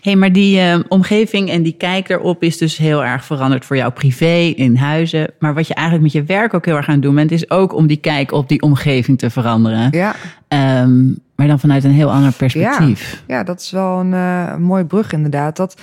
[0.00, 3.76] hey, maar die eh, omgeving en die kijk erop is dus heel erg veranderd voor
[3.76, 5.30] jou privé, in huizen.
[5.38, 7.50] Maar wat je eigenlijk met je werk ook heel erg aan het doen bent, is
[7.50, 9.88] ook om die kijk op die omgeving te veranderen.
[9.90, 10.14] Ja,
[10.48, 11.06] Ehm,
[11.36, 13.22] maar dan vanuit een heel ander perspectief.
[13.26, 15.56] ja, dat is wel een mooie brug inderdaad.
[15.56, 15.80] Dat,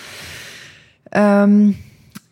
[1.03, 1.71] ehm,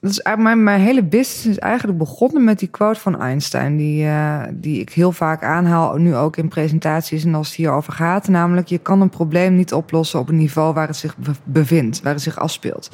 [0.01, 4.41] dat is mijn, hele business is eigenlijk begonnen met die quote van Einstein, die, eh,
[4.51, 8.27] die ik heel vaak aanhaal, nu ook in presentaties en als het hierover gaat.
[8.27, 12.01] Namelijk, je kan een probleem niet oplossen op een niveau waar het zich be- bevindt,
[12.01, 12.89] waar het zich afspeelt.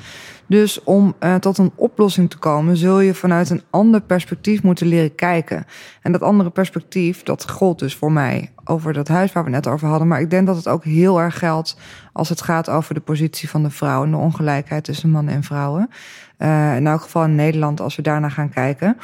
[0.47, 4.87] Dus om eh, tot een oplossing te komen, zul je vanuit een ander perspectief moeten
[4.87, 5.65] leren kijken.
[6.01, 9.67] En dat andere perspectief, dat gold dus voor mij over dat huis waar we net
[9.67, 10.07] over hadden.
[10.07, 11.77] Maar ik denk dat het ook heel erg geldt
[12.13, 15.43] als het gaat over de positie van de vrouw en de ongelijkheid tussen mannen en
[15.43, 15.89] vrouwen.
[16.37, 18.97] Eh, in elk geval in Nederland, als we daarnaar gaan kijken.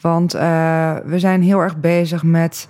[0.00, 2.68] Want eh, we zijn heel erg bezig met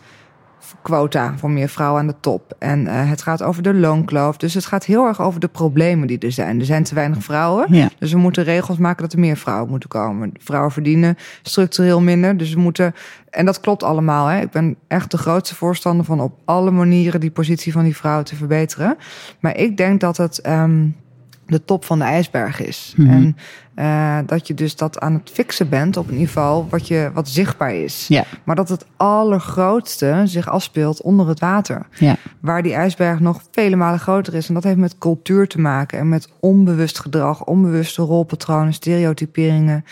[0.83, 2.55] quota voor meer vrouwen aan de top.
[2.59, 4.37] En uh, het gaat over de loonkloof.
[4.37, 6.61] Dus het gaat heel erg over de problemen die er zijn.
[6.61, 7.75] Er zijn te weinig vrouwen.
[7.75, 7.91] Ja.
[7.99, 10.33] Dus we moeten regels maken dat er meer vrouwen moeten komen.
[10.39, 12.37] Vrouwen verdienen structureel minder.
[12.37, 12.95] Dus we moeten.
[13.31, 14.27] En dat klopt allemaal.
[14.27, 14.41] Hè.
[14.41, 18.25] Ik ben echt de grootste voorstander van op alle manieren die positie van die vrouwen
[18.25, 18.97] te verbeteren.
[19.41, 20.47] Maar ik denk dat het.
[20.47, 20.97] Um,
[21.46, 22.94] de top van de ijsberg is.
[22.96, 23.11] Mhm.
[23.11, 23.37] En
[23.76, 27.28] uh, dat je dus dat aan het fixen bent op een niveau wat, je, wat
[27.28, 28.07] zichtbaar is.
[28.09, 28.24] Ja.
[28.44, 31.87] Maar dat het allergrootste zich afspeelt onder het water.
[31.98, 32.16] Ja.
[32.40, 34.48] Waar die ijsberg nog vele malen groter is.
[34.48, 35.98] En dat heeft met cultuur te maken.
[35.98, 39.85] En met onbewust gedrag, onbewuste rolpatronen, stereotyperingen.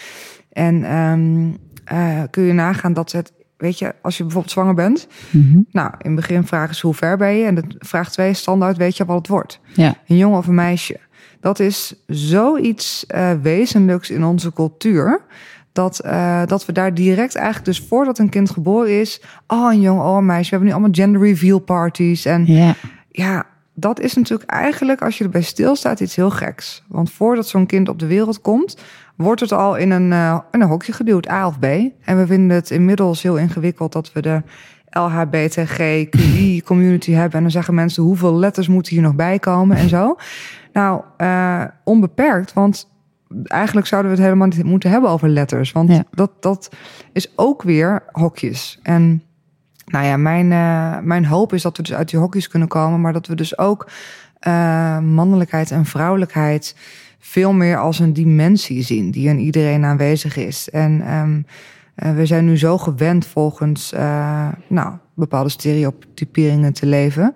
[0.52, 1.56] En um,
[1.92, 5.06] uh, kun je nagaan dat het weet je, als je bijvoorbeeld zwanger bent.
[5.30, 5.66] Mm -hmm.
[5.72, 7.44] Nou, in het begin vragen ze hoe ver ben je.
[7.44, 9.60] En de vraag twee standaard, weet je wat het wordt.
[9.74, 9.94] Ja.
[10.06, 10.98] Een jongen of een meisje.
[11.40, 15.20] Dat is zoiets uh, wezenlijks in onze cultuur.
[15.72, 19.22] Dat, uh, dat we daar direct eigenlijk, dus voordat een kind geboren is.
[19.46, 20.50] Oh, een jongen, oh, een meisje.
[20.50, 22.24] We hebben nu allemaal gender reveal parties.
[22.24, 22.74] En ja,
[23.11, 26.83] ja dat is natuurlijk eigenlijk, als je erbij stilstaat, iets heel geks.
[26.88, 28.76] Want voordat zo'n kind op de wereld komt,
[29.16, 31.64] wordt het al in een, uh, in een hokje geduwd, A of B.
[31.64, 34.42] En we vinden het inmiddels heel ingewikkeld dat we de
[34.90, 37.37] LHBTGQI community hebben.
[37.37, 40.16] En dan zeggen mensen, hoeveel letters moeten hier nog bij komen en zo.
[40.72, 42.88] Nou, uh, onbeperkt, want
[43.44, 45.72] eigenlijk zouden we het helemaal niet moeten hebben over letters.
[45.72, 46.04] Want Ja.
[46.11, 46.70] dat, dat
[47.12, 48.78] is ook weer hokjes.
[48.83, 49.22] En
[49.87, 53.00] nou ja, mijn, uh, mijn hoop is dat we dus uit die hokjes kunnen komen,
[53.00, 53.90] maar dat we dus ook
[54.46, 56.76] uh, mannelijkheid en vrouwelijkheid
[57.18, 60.70] veel meer als een dimensie zien die in iedereen aanwezig is.
[60.70, 61.46] En um,
[61.96, 63.92] uh, we zijn nu zo gewend volgens
[64.68, 67.35] nou, bepaalde stereotyperingen te leven,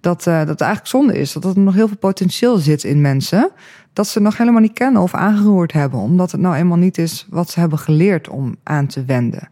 [0.00, 1.32] dat, uh, dat het eigenlijk zonde is.
[1.32, 3.50] Dat er nog heel veel potentieel zit in mensen.
[3.92, 6.00] Dat ze nog helemaal niet kennen of aangeroerd hebben.
[6.00, 9.48] Omdat het nou eenmaal niet is wat ze hebben geleerd om aan te wenden.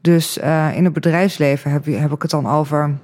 [0.00, 2.98] Dus uh, in het bedrijfsleven heb, heb ik het dan over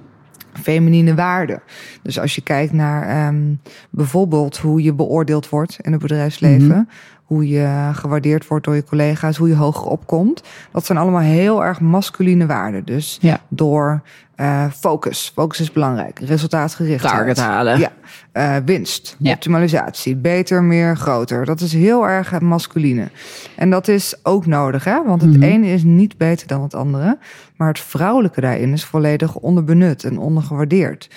[0.53, 1.61] feminine waarden.
[2.03, 6.71] Dus als je kijkt naar um, bijvoorbeeld hoe je beoordeeld wordt in het bedrijfsleven.
[6.71, 6.87] -hmm.
[7.33, 10.43] Hoe je gewaardeerd wordt door je collega's, hoe je hoger opkomt.
[10.71, 12.85] Dat zijn allemaal heel erg masculine waarden.
[12.85, 13.39] Dus ja.
[13.47, 14.01] door
[14.37, 15.31] uh, focus.
[15.35, 16.19] Focus is belangrijk.
[16.19, 17.03] Resultaatgericht.
[17.03, 17.79] Target halen.
[17.79, 17.91] Ja.
[18.33, 19.15] Uh, winst.
[19.19, 19.33] Ja.
[19.33, 20.15] Optimalisatie.
[20.15, 21.45] Beter, meer, groter.
[21.45, 23.07] Dat is heel erg masculine.
[23.55, 25.03] En dat is ook nodig, hè?
[25.05, 25.39] Want het Mhm.
[25.39, 25.53] mm -hmm.
[25.63, 27.17] ene is niet beter dan het andere.
[27.55, 31.09] Maar het vrouwelijke daarin is volledig onderbenut en ondergewaardeerd.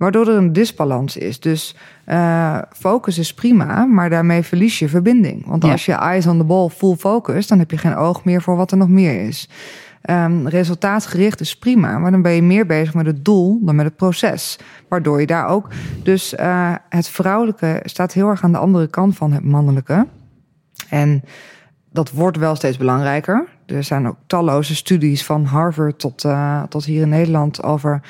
[0.00, 1.40] Waardoor er een disbalans is.
[1.40, 1.74] Dus
[2.06, 5.46] uh, focus is prima, maar daarmee verlies je verbinding.
[5.46, 5.70] Want Ja.
[5.72, 8.56] als je eyes on the ball full focus, dan heb je geen oog meer voor
[8.56, 9.48] wat er nog meer is.
[10.10, 13.84] Um, resultaatgericht is prima, maar dan ben je meer bezig met het doel dan met
[13.84, 14.58] het proces.
[14.88, 15.68] Waardoor je daar ook.
[16.02, 20.06] Dus uh, het vrouwelijke staat heel erg aan de andere kant van het mannelijke.
[20.88, 21.22] En
[21.92, 23.48] dat wordt wel steeds belangrijker.
[23.66, 28.00] Er zijn ook talloze studies van Harvard tot, uh, tot hier in Nederland over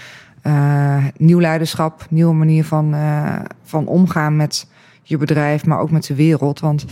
[0.42, 4.66] uh, nieuw leiderschap, nieuwe manier van, uh, van omgaan met
[5.02, 6.60] je bedrijf, maar ook met de wereld.
[6.60, 6.84] Want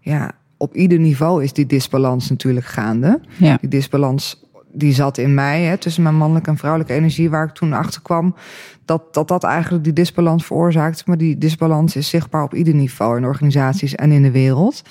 [0.00, 3.20] ja, op ieder niveau is die disbalans natuurlijk gaande.
[3.36, 3.56] Ja.
[3.60, 7.54] Die disbalans die zat in mij, hè, tussen mijn mannelijke en vrouwelijke energie, waar ik
[7.54, 8.34] toen achter kwam,
[8.84, 11.06] dat, dat dat eigenlijk die disbalans veroorzaakt.
[11.06, 14.82] Maar die disbalans is zichtbaar op ieder niveau in organisaties en in de wereld.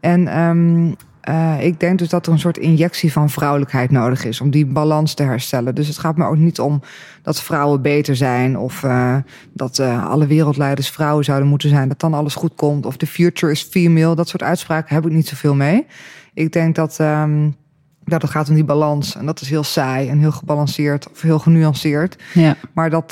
[0.00, 0.96] En um,
[1.28, 4.66] uh, ik denk dus dat er een soort injectie van vrouwelijkheid nodig is om die
[4.66, 5.74] balans te herstellen.
[5.74, 6.80] Dus het gaat me ook niet om
[7.22, 9.16] dat vrouwen beter zijn of uh,
[9.52, 13.06] dat uh, alle wereldleiders vrouwen zouden moeten zijn, dat dan alles goed komt of the
[13.06, 14.14] future is female.
[14.14, 15.86] Dat soort uitspraken heb ik niet zoveel mee.
[16.34, 17.56] Ik denk dat, um,
[18.04, 21.20] dat het gaat om die balans en dat is heel saai en heel gebalanceerd of
[21.20, 22.22] heel genuanceerd.
[22.34, 22.56] Ja.
[22.72, 23.10] Maar dat,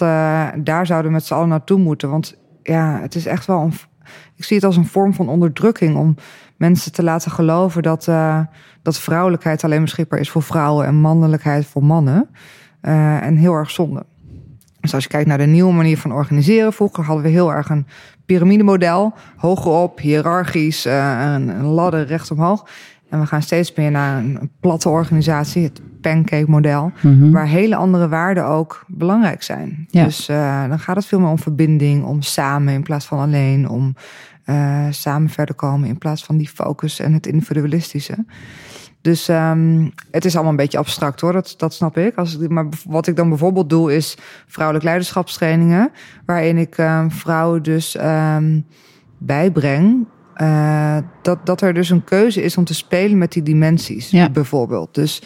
[0.64, 3.72] daar zouden we met z'n allen naartoe moeten, want ja, het is echt wel een.
[4.36, 6.16] Ik zie het als een vorm van onderdrukking om
[6.58, 8.40] mensen te laten geloven dat, uh,
[8.82, 12.28] dat vrouwelijkheid alleen beschikbaar is voor vrouwen en mannelijkheid voor mannen.
[12.82, 14.04] Uh, en heel erg zonde.
[14.80, 17.68] Dus als je kijkt naar de nieuwe manier van organiseren, vroeger hadden we heel erg
[17.68, 17.86] een
[18.26, 22.66] piramidemodel, hogerop, hiërarchisch, uh, een, ladder recht omhoog.
[23.10, 27.08] En we gaan steeds meer naar een, platte organisatie, het pancake-model, Mhm.
[27.08, 27.32] mm -hmm.
[27.32, 29.86] waar hele andere waarden ook belangrijk zijn.
[29.90, 30.04] Ja.
[30.04, 33.68] Dus uh, dan gaat het veel meer om verbinding, om samen in plaats van alleen,
[33.68, 33.94] om
[34.50, 38.24] uh, samen verder komen in plaats van die focus en het individualistische.
[39.00, 42.16] Dus um, het is allemaal een beetje abstract hoor, dat, dat snap ik.
[42.16, 42.48] Als ik.
[42.48, 45.90] Maar wat ik dan bijvoorbeeld doe is vrouwelijk leiderschapstrainingen,
[46.26, 48.66] waarin ik um, vrouwen dus um,
[49.18, 50.06] bijbreng
[50.37, 54.30] uh, dat, dat er dus een keuze is om te spelen met die dimensies, ja.
[54.30, 54.94] bijvoorbeeld.
[54.94, 55.22] Dus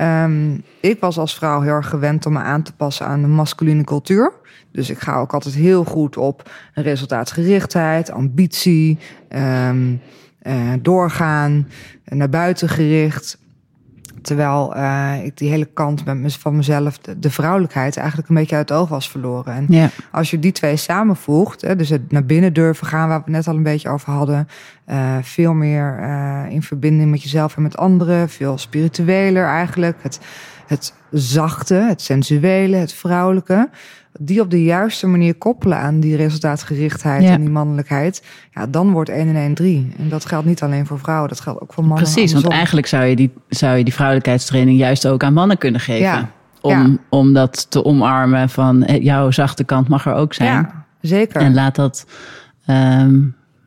[0.00, 3.28] um, ik was als vrouw heel erg gewend om me aan te passen aan de
[3.28, 4.32] masculine cultuur.
[4.72, 8.98] Dus ik ga ook altijd heel goed op resultaatsgerichtheid, ambitie,
[9.68, 10.00] um,
[10.42, 11.68] uh, doorgaan,
[12.04, 13.38] naar buiten gericht.
[14.24, 18.56] Terwijl uh, ik die hele kant met van mezelf, de, de, vrouwelijkheid, eigenlijk een beetje
[18.56, 19.54] uit het oog was verloren.
[19.54, 19.90] En ja.
[20.10, 23.32] als je die twee samenvoegt, hè, dus het naar binnen durven gaan, waar we het
[23.32, 24.48] net al een beetje over hadden,
[24.86, 29.96] uh, veel meer uh, in verbinding met jezelf en met anderen, veel spiritueler eigenlijk.
[30.02, 30.20] Het,
[30.66, 33.68] het zachte, het sensuele, het vrouwelijke
[34.20, 37.30] die op de juiste manier koppelen aan die resultaatgerichtheid Ja.
[37.32, 38.22] en die mannelijkheid,
[38.52, 39.92] ja, dan wordt 1 en 1 3.
[39.98, 42.02] En dat geldt niet alleen voor vrouwen, dat geldt ook voor mannen.
[42.02, 45.80] Precies, want eigenlijk zou je, die, zou je die vrouwelijkheidstraining juist ook aan mannen kunnen
[45.80, 46.02] geven.
[46.02, 46.96] Ja, Om, ja.
[47.08, 50.50] om dat te omarmen van eh, jouw zachte kant mag er ook zijn.
[50.52, 51.40] Ja, zeker.
[51.40, 52.06] En laat dat
[52.66, 53.20] ehm,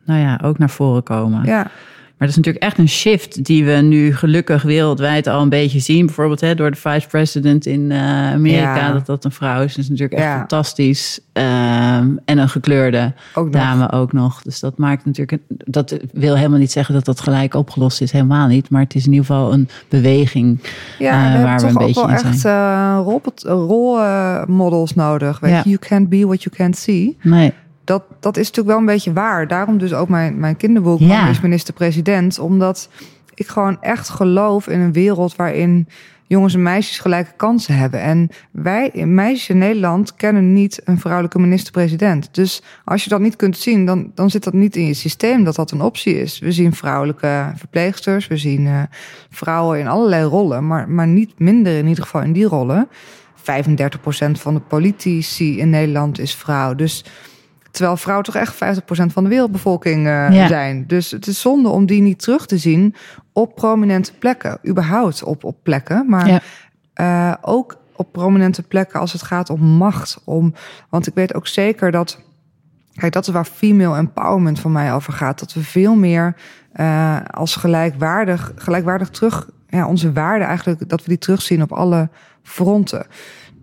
[0.05, 1.45] nou ja, ook naar voren komen.
[1.45, 1.67] ja,
[2.17, 5.79] Maar dat is natuurlijk echt een shift die we nu gelukkig wereldwijd al een beetje
[5.79, 6.05] zien.
[6.05, 8.91] Bijvoorbeeld hè, door de vice president in eh, Amerika, Ja.
[8.93, 9.69] dat dat een vrouw is.
[9.75, 10.37] Dat is natuurlijk echt Ja.
[10.37, 11.19] fantastisch.
[11.33, 14.41] Ehm, en een gekleurde ook dame ook nog.
[14.41, 15.31] Dus dat maakt natuurlijk.
[15.31, 18.11] een- Dat wil helemaal niet zeggen dat dat gelijk opgelost is.
[18.11, 18.69] Helemaal niet.
[18.69, 20.59] Maar het is in ieder geval een beweging.
[20.99, 22.55] Ja, eh, waar we toch een ook beetje wel in echt zijn.
[22.55, 22.99] uh,
[23.45, 25.39] rolmodels nodig.
[25.39, 25.57] Weet Ja.
[25.63, 27.17] je, you can't be what you can't see.
[27.21, 27.53] Nee.
[27.87, 29.47] Dat, dat is natuurlijk wel een beetje waar.
[29.47, 31.29] Daarom dus ook mijn, mijn kinderboek, Ja.
[31.29, 32.39] Is minister-president.
[32.39, 32.89] Omdat
[33.33, 35.87] ik gewoon echt geloof in een wereld waarin
[36.25, 38.01] jongens en meisjes gelijke kansen hebben.
[38.01, 42.29] En wij, meisjes in Nederland, kennen niet een vrouwelijke minister-president.
[42.31, 45.43] Dus als je dat niet kunt zien, dan, dan zit dat niet in je systeem
[45.43, 46.39] dat dat een optie is.
[46.39, 48.81] We zien vrouwelijke verpleegsters, we zien eh,
[49.29, 52.87] vrouwen in allerlei rollen, maar, maar niet minder in ieder geval in die rollen.
[53.39, 56.75] 35% van de politici in Nederland is vrouw.
[56.75, 57.03] Dus
[57.77, 60.47] terwijl vrouwen toch echt 50% van de wereldbevolking eh, Ja.
[60.47, 60.83] zijn.
[60.87, 62.95] Dus het is zonde om die niet terug te zien
[63.33, 64.59] op prominente plekken.
[64.67, 66.05] Überhaupt op, op plekken.
[66.07, 66.39] Maar Ja.
[66.93, 70.21] eh, ook op prominente plekken als het gaat om macht.
[70.25, 70.53] Om,
[70.89, 72.19] want ik weet ook zeker dat.
[72.93, 75.39] Kijk, dat is waar female empowerment van mij over gaat.
[75.39, 76.35] Dat we veel meer
[76.71, 79.49] eh, als gelijkwaardig, gelijkwaardig terug.
[79.67, 82.09] Ja, onze waarden eigenlijk, dat we die terugzien op alle
[82.43, 83.05] fronten.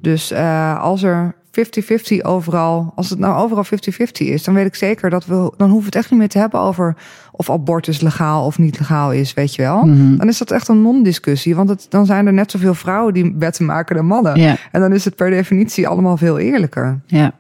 [0.00, 0.32] Dus
[0.78, 3.68] als er 50-50 overal, als het nou overal 50-50
[4.12, 6.38] is, dan weet ik zeker dat we, dan hoeven we het echt niet meer te
[6.38, 6.96] hebben over
[7.32, 9.84] of abortus legaal of niet legaal is, weet je wel.
[9.84, 10.16] Mhm.
[10.16, 13.34] Dan is dat echt een non-discussie, want het, dan zijn er net zoveel vrouwen die
[13.38, 14.40] wetten maken dan mannen.
[14.40, 14.56] Ja.
[14.72, 17.00] En dan is het per definitie allemaal veel eerlijker.
[17.06, 17.34] Ja.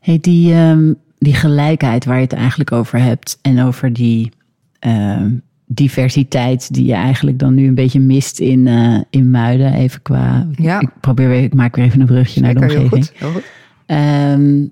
[0.00, 4.32] Hey, die, ehm, die gelijkheid waar je het eigenlijk over hebt en over die
[4.78, 5.30] ehm,
[5.66, 10.46] diversiteit die je eigenlijk dan nu een beetje mist in, eh, in Muiden, even qua.
[10.56, 10.80] Ja.
[10.80, 13.06] Ik probeer weer, ik maak weer even een brugje naar de heel omgeving.
[13.06, 13.12] goed.
[13.18, 13.42] Heel goed.
[13.86, 14.64] Ehm,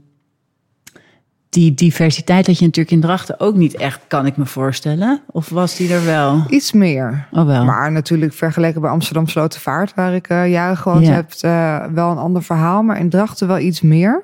[1.48, 5.20] die diversiteit had je natuurlijk in Drachten ook niet echt, kan ik me voorstellen.
[5.30, 6.44] Of was die er wel?
[6.48, 7.26] Iets meer.
[7.33, 7.64] Oh wel.
[7.64, 11.12] Maar natuurlijk vergeleken bij Amsterdam Slotervaart, waar ik eh, jaren gewoond Ja.
[11.12, 12.83] heb, eh, wel een ander verhaal.
[12.83, 14.22] Maar in Drachten wel iets meer.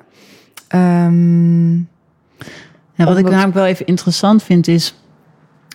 [0.67, 1.75] Ehm,
[2.95, 4.95] Ja, wat ik namelijk wel even interessant vind is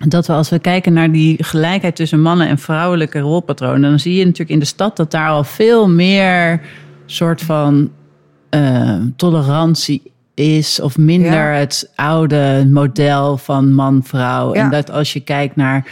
[0.04, 4.14] dat we als we kijken naar die gelijkheid tussen mannen en vrouwelijke rolpatronen, dan zie
[4.14, 6.60] je natuurlijk in de stad dat daar al veel meer
[7.06, 7.90] soort van
[8.48, 10.02] eh, tolerantie
[10.34, 11.58] is of minder Ja.
[11.58, 14.52] het oude model van man-vrouw.
[14.52, 15.86] En dat als je kijkt naar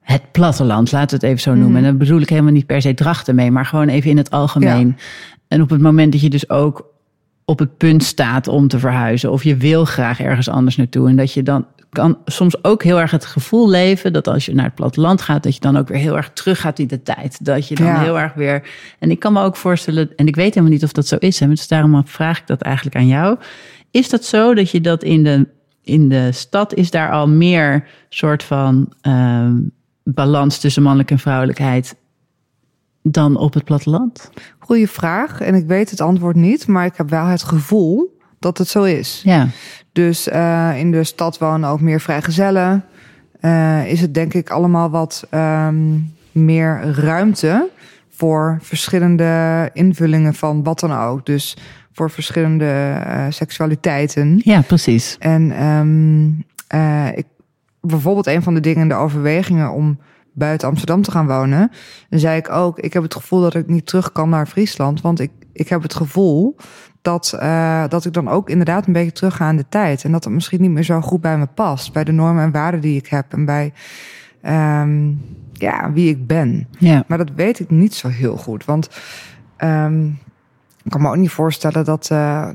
[0.00, 1.68] het platteland, laten we het even zo noemen.
[1.68, 1.76] Mhm.
[1.76, 4.30] En daar bedoel ik helemaal niet per se drachten mee, maar gewoon even in het
[4.30, 4.96] algemeen.
[5.48, 6.84] En op het moment dat je dus ook
[7.44, 11.16] op het punt staat om te verhuizen, of je wil graag ergens anders naartoe, en
[11.16, 14.64] dat je dan kan soms ook heel erg het gevoel leven dat als je naar
[14.64, 17.44] het platteland gaat, dat je dan ook weer heel erg teruggaat in de tijd.
[17.44, 18.00] Dat je dan Ja.
[18.00, 18.68] heel erg weer.
[18.98, 21.40] En ik kan me ook voorstellen, en ik weet helemaal niet of dat zo is,
[21.40, 23.38] hè, dus daarom vraag ik dat eigenlijk aan jou.
[23.90, 25.48] Is dat zo dat je dat in de,
[25.82, 29.56] in de stad is daar al meer soort van ehm,
[30.04, 31.96] balans tussen mannelijke en vrouwelijkheid
[33.02, 34.30] dan op het platteland?
[34.58, 35.40] goeie vraag.
[35.40, 38.82] En ik weet het antwoord niet, maar ik heb wel het gevoel dat het zo
[38.82, 39.20] is.
[39.24, 39.48] Ja,
[40.06, 42.84] Dus eh, in de stad wonen ook meer vrijgezellen.
[43.40, 45.98] Eh is het denk ik allemaal wat ehm,
[46.32, 47.68] meer ruimte
[48.08, 51.26] voor verschillende invullingen van wat dan ook.
[51.26, 51.56] Dus
[51.92, 54.40] voor verschillende eh, seksualiteiten.
[54.44, 55.16] ja precies.
[55.18, 56.28] En ehm,
[56.66, 57.26] eh, ik,
[57.80, 59.98] bijvoorbeeld een van de dingen in de overwegingen om
[60.32, 61.70] buiten Amsterdam te gaan wonen,
[62.08, 65.00] dan zei ik ook, ik heb het gevoel dat ik niet terug kan naar Friesland,
[65.00, 66.56] want ik, ik heb het gevoel
[67.02, 70.12] dat, eh, dat ik dan ook inderdaad een beetje terug ga aan de tijd en
[70.12, 72.80] dat het misschien niet meer zo goed bij me past, bij de normen en waarden
[72.80, 73.72] die ik heb en bij
[74.42, 75.12] ehm,
[75.52, 76.68] ja, wie ik ben.
[76.78, 77.04] Ja.
[77.06, 78.64] Maar dat weet ik niet zo heel goed.
[78.64, 78.88] Want
[79.56, 80.06] ehm,
[80.84, 82.48] ik kan me ook niet voorstellen dat, eh,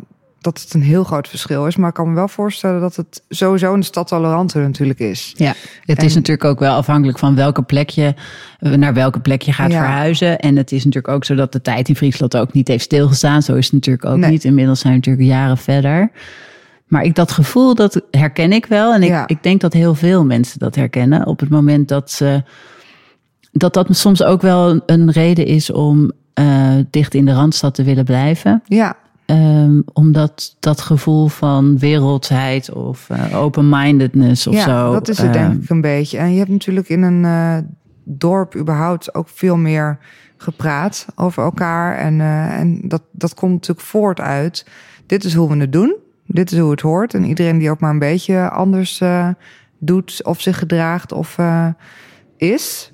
[0.45, 1.75] dat het een heel groot verschil is.
[1.75, 5.33] Maar ik kan me wel voorstellen dat het sowieso de stad toleranter natuurlijk is.
[5.37, 5.53] Ja,
[5.85, 8.13] het En- is natuurlijk ook wel afhankelijk van welke plek je,
[8.59, 9.77] naar welke plek je gaat Ja.
[9.79, 10.39] verhuizen.
[10.39, 13.41] En het is natuurlijk ook zo dat de tijd in Friesland ook niet heeft stilgestaan.
[13.41, 14.29] Zo is het natuurlijk ook Nee.
[14.31, 14.43] niet.
[14.43, 16.11] Inmiddels zijn we natuurlijk jaren verder.
[16.85, 18.93] Maar ik, dat gevoel, dat herken ik wel.
[18.93, 19.27] En ik, Ja.
[19.27, 21.25] ik denk dat heel veel mensen dat herkennen.
[21.27, 22.43] Op het moment dat ze
[23.51, 27.83] dat dat soms ook wel een reden is om uh, dicht in de randstad te
[27.83, 28.61] willen blijven.
[28.65, 28.95] Ja.
[29.25, 34.91] Um, omdat dat gevoel van wereldheid of uh, open-mindedness of ja, zo.
[34.91, 36.17] dat is het denk ik een beetje.
[36.17, 37.57] En je hebt natuurlijk in een uh,
[38.03, 39.97] dorp überhaupt ook veel meer
[40.37, 41.97] gepraat over elkaar.
[41.97, 42.21] En,
[42.51, 44.65] en dat, dat komt natuurlijk voort uit.
[45.05, 45.95] Dit is hoe we het doen.
[46.25, 47.13] Dit is hoe het hoort.
[47.13, 49.03] En iedereen die ook maar een beetje anders
[49.79, 51.37] doet of zich gedraagt of
[52.37, 52.93] is,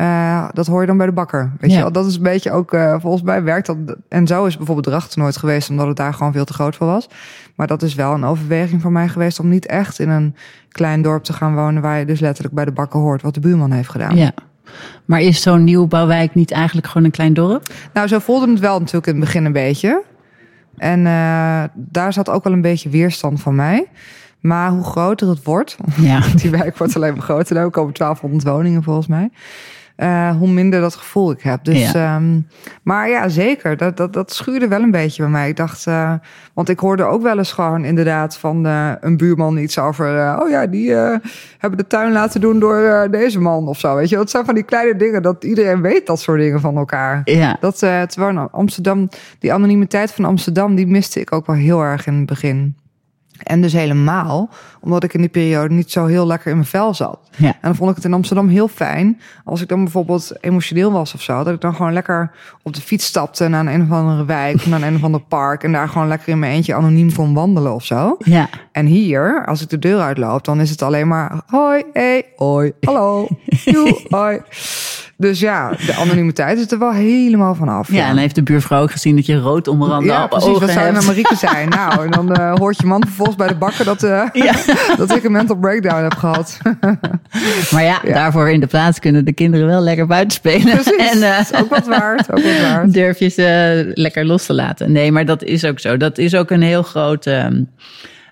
[0.00, 1.52] uh, dat hoor je dan bij de bakker.
[1.60, 1.76] Weet ja.
[1.76, 1.92] je wel?
[1.92, 3.76] Dat is een beetje ook, uh, volgens mij werkt dat.
[4.08, 6.86] En zo is bijvoorbeeld Drachten nooit geweest, omdat het daar gewoon veel te groot voor
[6.86, 7.08] was.
[7.56, 10.36] Maar dat is wel een overweging voor mij geweest om niet echt in een
[10.68, 13.40] klein dorp te gaan wonen, waar je dus letterlijk bij de bakker hoort wat de
[13.40, 14.16] buurman heeft gedaan.
[14.16, 14.32] Ja.
[15.04, 17.72] Maar is zo'n nieuwbouwwijk niet eigenlijk gewoon een klein dorp?
[17.92, 20.02] Nou, zo voelde het wel natuurlijk in het begin een beetje.
[20.76, 23.88] En uh, daar zat ook wel een beetje weerstand van mij.
[24.40, 26.22] Maar hoe groter het wordt, ja.
[26.40, 27.56] die wijk wordt alleen maar groter.
[27.56, 29.30] Er komen 1200 woningen volgens mij.
[30.02, 31.64] Uh, hoe minder dat gevoel ik heb.
[31.64, 32.16] Dus, ja.
[32.16, 32.48] Um,
[32.82, 33.76] maar ja, zeker.
[33.76, 35.48] Dat, dat, dat schuurde wel een beetje bij mij.
[35.48, 36.12] Ik dacht, uh,
[36.54, 40.38] want ik hoorde ook wel eens gewoon inderdaad van uh, een buurman iets over.
[40.40, 40.94] oh ja, die
[41.58, 43.94] hebben de tuin laten doen door deze man of zo.
[43.94, 46.76] Weet je, dat zijn van die kleine dingen dat iedereen weet dat soort dingen van
[46.76, 47.20] elkaar.
[47.24, 47.56] Ja.
[47.60, 52.14] Dat, terwijl Amsterdam, die anonimiteit van Amsterdam, die miste ik ook wel heel erg in
[52.14, 52.76] het begin.
[53.42, 56.94] En dus helemaal, omdat ik in die periode niet zo heel lekker in mijn vel
[56.94, 57.18] zat.
[57.36, 57.46] Ja.
[57.46, 59.20] En dan vond ik het in Amsterdam heel fijn.
[59.44, 61.44] Als ik dan bijvoorbeeld emotioneel was of zo.
[61.44, 62.30] Dat ik dan gewoon lekker
[62.62, 64.54] op de fiets stapte naar een, of andere wijk.
[64.54, 65.64] Of naar een of ander park.
[65.64, 68.16] En daar gewoon lekker in mijn eentje anoniem kon wandelen of zo.
[68.18, 68.48] Ja.
[68.72, 71.40] En hier, als ik de deur uitloop, dan is het alleen maar...
[71.46, 73.28] Hoi, hey, hoi, hallo,
[73.64, 74.40] joe, hoi.
[75.16, 77.88] Dus ja, de anonimiteit is er wel helemaal vanaf.
[77.88, 78.08] Ja, ja.
[78.08, 80.94] en heeft de buurvrouw ook gezien dat je rood omrande ja, precies, ogen wat zou
[80.94, 81.68] je Marieke zijn?
[81.78, 84.54] nou, en dan uh, hoort je man vervolgens bij de bakker dat, uh, ja.
[84.96, 86.58] dat ik een mental breakdown heb gehad.
[87.72, 90.72] maar ja, ja, daarvoor in de plaats kunnen de kinderen wel lekker buiten spelen.
[90.72, 92.92] Precies, en, uh, is ook wat waard, ook wat waard.
[92.92, 94.92] Durf je ze lekker los te laten.
[94.92, 95.96] Nee, maar dat is ook zo.
[95.96, 97.70] Dat is ook een heel groot, um,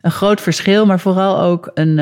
[0.03, 1.99] een groot verschil, maar vooral ook een...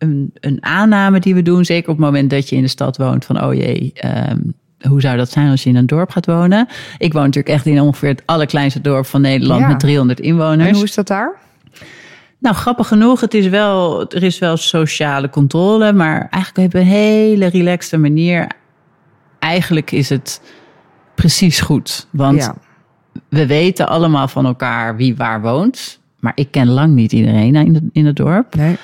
[0.00, 2.96] Een, een, aanname die we doen, zeker op het moment dat je in de stad
[2.96, 3.92] woont, van oh jee,
[4.30, 4.54] um,
[4.88, 6.68] hoe zou dat zijn als je in een dorp gaat wonen?
[6.98, 9.66] Ik woon natuurlijk echt in ongeveer het allerkleinste dorp van Nederland Ja.
[9.68, 10.68] met 300 inwoners.
[10.68, 11.38] En hoe is dat daar?
[12.38, 16.86] Nou, grappig genoeg, het is wel, er is wel sociale controle, maar eigenlijk op een
[16.86, 18.46] hele relaxte manier.
[19.38, 20.40] Eigenlijk is het
[21.14, 22.06] precies goed.
[22.10, 22.54] Want Ja.
[23.28, 26.00] we weten allemaal van elkaar wie waar woont.
[26.18, 28.54] Maar ik ken lang niet iedereen in, het- in het dorp.
[28.54, 28.76] Nee.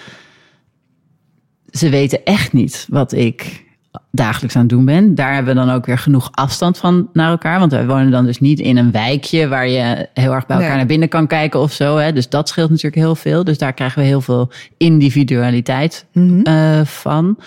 [1.76, 3.64] Ze weten echt niet wat ik
[4.10, 5.14] dagelijks aan het doen ben.
[5.14, 7.58] Daar hebben we dan ook weer genoeg afstand van naar elkaar.
[7.58, 10.68] Want wij wonen dan dus niet in een wijkje waar je heel erg bij elkaar
[10.68, 10.76] Nee.
[10.78, 11.96] naar binnen kan kijken of zo.
[11.96, 12.12] Hè.
[12.12, 13.44] Dus dat scheelt natuurlijk heel veel.
[13.44, 16.40] Dus daar krijgen we heel veel individualiteit Mhm.
[16.42, 17.38] eh, van.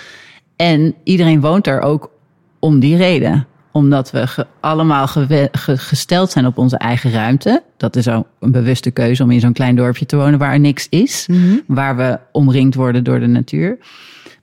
[0.55, 2.11] En iedereen woont er ook
[2.59, 3.47] om die reden.
[3.71, 7.63] Omdat we ge- allemaal ge- gesteld zijn op onze eigen ruimte.
[7.77, 10.59] Dat is ook een bewuste keuze om in zo'n klein dorpje te wonen waar er
[10.59, 11.25] niks is.
[11.27, 11.55] Mhm.
[11.67, 13.77] Waar we omringd worden door de natuur.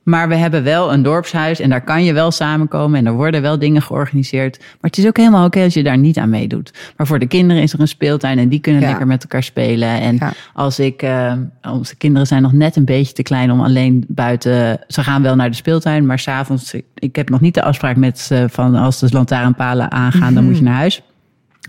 [0.07, 3.43] Maar we hebben wel een dorpshuis en daar kan je wel samenkomen en er worden
[3.43, 4.59] wel dingen georganiseerd.
[4.59, 6.73] Maar het is ook helemaal oké als je daar niet aan meedoet.
[6.97, 8.89] Maar voor de kinderen is er een speeltuin en die kunnen Ja.
[8.89, 9.89] lekker met elkaar spelen.
[10.01, 10.33] En Ja.
[10.55, 11.33] als ik, eh,
[11.63, 14.79] onze kinderen zijn nog net een beetje te klein om alleen buiten.
[14.89, 16.75] Ze gaan wel naar de speeltuin, maar s'avonds.
[16.75, 20.45] Ik, ik heb nog niet de afspraak met ze van als de lantaarnpalen aangaan, dan
[20.45, 21.03] moet je naar huis.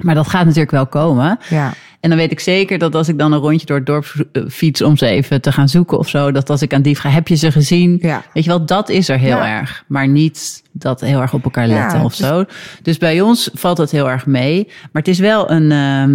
[0.02, 1.40] Maar dat gaat natuurlijk wel komen.
[1.50, 1.74] Ja.
[2.00, 4.44] En dan weet ik zeker dat als ik dan een rondje door het dorp eh,
[4.50, 7.14] fiets om ze even te gaan zoeken of zo, dat als ik aan die vraag,
[7.14, 7.98] heb je ze gezien?
[8.02, 8.24] Ja.
[8.34, 9.60] Weet je wel, dat is er heel Ja.
[9.60, 9.84] erg.
[9.88, 12.44] Maar niet dat heel erg op elkaar Ja, letten of is- zo.
[12.82, 14.64] Dus bij ons valt het heel erg mee.
[14.66, 16.12] Maar het is wel een, ehm,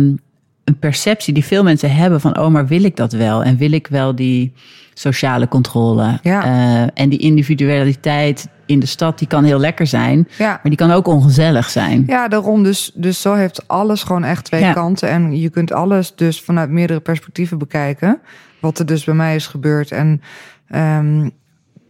[0.65, 3.43] een perceptie die veel mensen hebben van, oh, maar wil ik dat wel?
[3.45, 4.53] En wil ik wel die
[4.95, 6.19] sociale controle?
[6.23, 6.45] Ja.
[6.45, 10.29] Eh, en die individualiteit in de stad, die kan heel lekker zijn.
[10.39, 10.49] Ja.
[10.49, 12.05] Maar die kan ook ongezellig zijn.
[12.07, 12.63] Ja, daarom.
[12.63, 14.73] Dus, dus zo heeft alles gewoon echt twee Ja.
[14.73, 15.09] kanten.
[15.09, 18.19] En je kunt alles dus vanuit meerdere perspectieven bekijken.
[18.61, 19.91] Wat er dus bij mij is gebeurd.
[19.91, 20.21] En
[20.69, 21.29] ehm,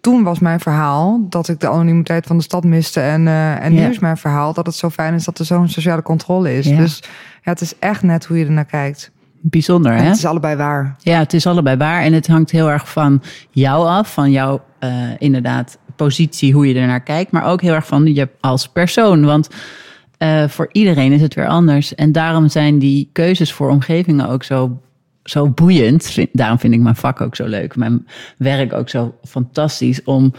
[0.01, 3.01] toen was mijn verhaal dat ik de anonimiteit van de stad miste.
[3.01, 3.80] En, eh, en Ja.
[3.80, 6.66] nu is mijn verhaal dat het zo fijn is dat er zo'n sociale controle is.
[6.66, 7.03] Dus
[7.43, 9.11] ja, het is echt net hoe je ernaar kijkt.
[9.45, 10.03] Bijzonder, hè?
[10.03, 10.97] het is allebei waar.
[10.99, 12.03] Ja, het is allebei waar.
[12.03, 16.80] En het hangt heel erg van jou af, van jouw eh, inderdaad positie, hoe je
[16.80, 17.30] er naar kijkt.
[17.30, 19.24] Maar ook heel erg van je als persoon.
[19.24, 19.49] Want
[20.18, 21.95] eh, voor iedereen is het weer anders.
[21.95, 24.80] En daarom zijn die keuzes voor omgevingen ook zo,
[25.24, 26.18] zo boeiend.
[26.32, 27.76] Daarom vind ik mijn vak ook zo leuk.
[27.76, 30.32] Mijn werk ook zo fantastisch om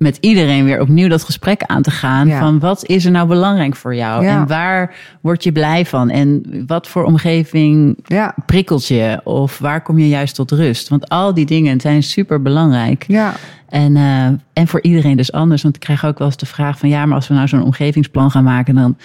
[0.00, 2.28] met iedereen weer opnieuw dat gesprek aan te gaan.
[2.28, 2.38] Ja.
[2.38, 4.24] Van wat is er nou belangrijk voor jou?
[4.24, 4.40] Ja.
[4.40, 6.10] En waar word je blij van?
[6.10, 9.20] En wat voor omgeving Ja, prikkelt je?
[9.24, 10.88] Of waar kom je juist tot rust?
[10.88, 13.04] Want al die dingen zijn super belangrijk.
[13.08, 13.34] ja,
[13.68, 15.62] En, eh, en voor iedereen dus anders.
[15.62, 17.64] Want ik krijg ook wel eens de vraag van ja, maar als we nou zo'n
[17.64, 18.96] omgevingsplan gaan maken, dan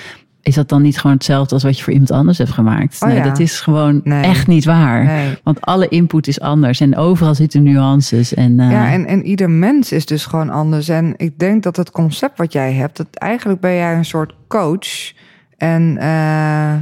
[0.45, 3.01] is dat dan niet gewoon hetzelfde als wat je voor iemand anders hebt gemaakt?
[3.01, 3.23] Oh nee, ja.
[3.23, 4.23] dat is gewoon Nee.
[4.23, 5.05] echt niet waar.
[5.05, 5.37] nee.
[5.43, 8.33] Want alle input is anders en overal zitten nuances.
[8.33, 10.89] En, eh, Ja, en, en ieder mens is dus gewoon anders.
[10.89, 14.33] En ik denk dat het concept wat jij hebt, dat eigenlijk ben jij een soort
[14.47, 15.13] coach.
[15.57, 16.73] En eh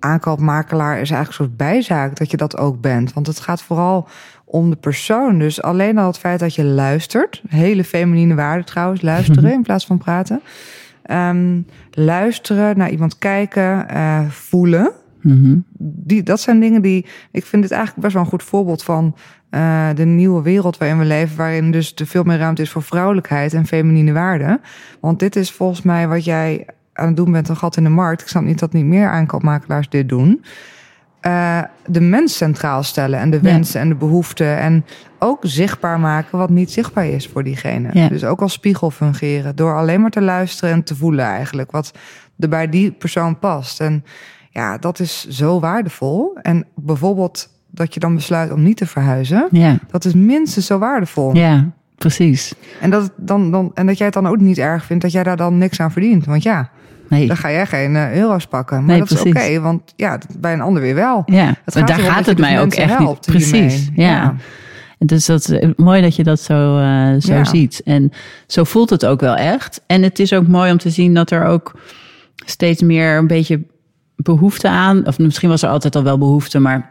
[0.00, 3.12] aankoopmakelaar is eigenlijk een soort bijzaak dat je dat ook bent.
[3.12, 4.08] Want het gaat vooral
[4.44, 5.38] om de persoon.
[5.38, 9.86] Dus alleen al het feit dat je luistert, hele feminine waarde trouwens, luisteren in plaats
[9.86, 10.40] van praten.
[11.08, 14.90] Ehm, luisteren, naar iemand kijken, eh, voelen
[15.20, 15.56] mhm.
[15.78, 17.06] die, dat zijn dingen die.
[17.30, 19.16] Ik vind dit eigenlijk best wel een goed voorbeeld van
[19.50, 21.36] eh, de nieuwe wereld waarin we leven.
[21.36, 24.60] Waarin dus er veel meer ruimte is voor vrouwelijkheid en feminine waarden.
[25.00, 27.90] Want dit is volgens mij wat jij aan het doen bent, een gat in de
[27.90, 28.22] markt.
[28.22, 30.44] Ik snap niet dat niet meer aankoopmakelaars dit doen.
[31.20, 34.58] Eh, de mens centraal stellen en de wensen en de behoeften.
[34.58, 34.84] En
[35.18, 37.88] ook zichtbaar maken wat niet zichtbaar is voor diegene.
[37.92, 38.08] Ja.
[38.08, 39.56] Dus ook als spiegel fungeren.
[39.56, 41.70] Door alleen maar te luisteren en te voelen eigenlijk.
[41.70, 41.92] Wat
[42.38, 43.80] er bij die persoon past.
[43.80, 44.04] En
[44.50, 46.38] ja, dat is zo waardevol.
[46.42, 49.48] En bijvoorbeeld dat je dan besluit om niet te verhuizen.
[49.50, 51.36] ja, Dat is minstens zo waardevol.
[51.36, 52.54] ja, precies.
[52.80, 55.22] En, dat dan, dan, en dat jij het dan ook niet erg vindt dat jij
[55.22, 56.24] daar dan niks aan verdient.
[56.24, 56.70] Want ja,
[57.08, 58.76] Nee, dan ga jij geen eh, euro's pakken.
[58.76, 61.22] Maar Nee, dat is oké, want ja, bij een ander weer wel.
[61.26, 63.20] ja, Het daar gaat het mij ook echt niet.
[63.20, 64.34] Precies, ja.
[64.98, 67.44] Dus dat is mooi dat je dat zo, eh, zo Ja.
[67.44, 67.80] ziet.
[67.84, 68.12] En
[68.46, 69.82] zo voelt het ook wel echt.
[69.86, 71.72] En het is ook mooi om te zien dat er ook
[72.46, 73.60] steeds meer een beetje
[74.16, 76.90] behoefte aan, of misschien was er altijd al wel behoefte, maar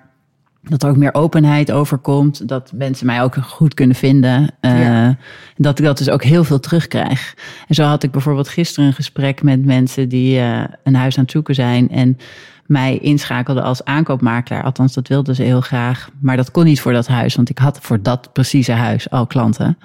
[0.69, 2.47] dat er ook meer openheid overkomt.
[2.47, 4.51] Dat mensen mij ook goed kunnen vinden.
[4.61, 4.69] Ja.
[4.71, 5.17] en
[5.55, 7.35] dat ik dat dus ook heel veel terugkrijg.
[7.67, 11.23] En zo had ik bijvoorbeeld gisteren een gesprek met mensen die eh, een huis aan
[11.23, 11.89] het zoeken zijn.
[11.89, 12.17] En
[12.65, 14.63] mij inschakelden als aankoopmakelaar.
[14.63, 16.09] Althans, dat wilden ze heel graag.
[16.19, 19.27] Maar dat kon niet voor dat huis, want ik had voor dat precieze huis al
[19.27, 19.77] klanten.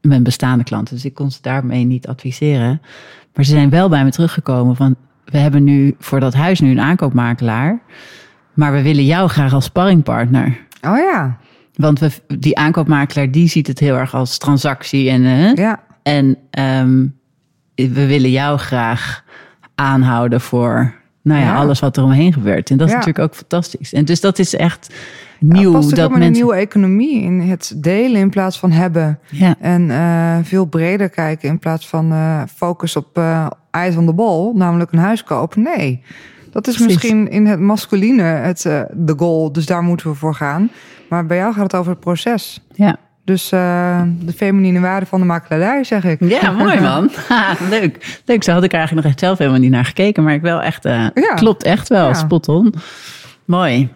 [0.00, 0.94] Mijn bestaande klanten.
[0.94, 2.80] Dus ik kon ze daarmee niet adviseren.
[3.34, 4.96] Maar ze zijn wel bij me teruggekomen van...
[5.24, 7.80] we hebben nu voor dat huis nu een aankoopmakelaar...
[8.54, 10.58] maar we willen jou graag als sparringpartner.
[10.86, 11.36] Oh ja,
[11.74, 15.10] Want we, die aankoopmakelaar die ziet het heel erg als transactie.
[15.10, 15.80] En, eh, ja.
[16.02, 17.06] en ehm,
[17.74, 19.24] we willen jou graag
[19.74, 21.56] aanhouden voor nou ja, Ja.
[21.56, 22.70] alles wat er omheen gebeurt.
[22.70, 22.98] En dat is Ja.
[22.98, 23.92] natuurlijk ook fantastisch.
[23.92, 24.94] En dus dat is echt
[25.38, 25.72] Ja, nieuw.
[25.72, 27.22] past ook dat een nieuwe economie.
[27.22, 29.18] In het delen in plaats van hebben.
[29.30, 33.20] ja, En eh, veel breder kijken in plaats van eh, focus op
[33.70, 35.62] eyes on the ball, namelijk een huis kopen.
[35.62, 36.02] Nee,
[36.50, 36.86] dat is Precies.
[36.86, 40.70] misschien in het masculine het, eh, de goal, dus daar moeten we voor gaan.
[41.08, 42.60] Maar bij jou gaat het over het proces.
[42.74, 42.96] ja.
[43.24, 46.20] Dus eh, de feminine waarde van de makelaardij, zeg ik.
[46.28, 47.10] ja, mooi man.
[47.28, 48.20] Ha, leuk.
[48.24, 48.42] leuk.
[48.42, 50.22] Zo had ik eigenlijk nog echt zelf helemaal niet naar gekeken.
[50.24, 51.34] Maar ik wel echt, eh, Ja.
[51.34, 52.06] klopt echt wel.
[52.08, 52.14] Ja.
[52.14, 52.74] Spot on.
[53.44, 53.88] Mooi.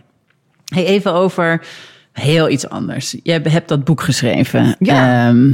[0.64, 1.66] Hey, even over
[2.12, 3.16] heel iets anders.
[3.22, 4.76] Je hebt dat boek geschreven.
[4.78, 5.28] Ja.
[5.28, 5.52] Ehm,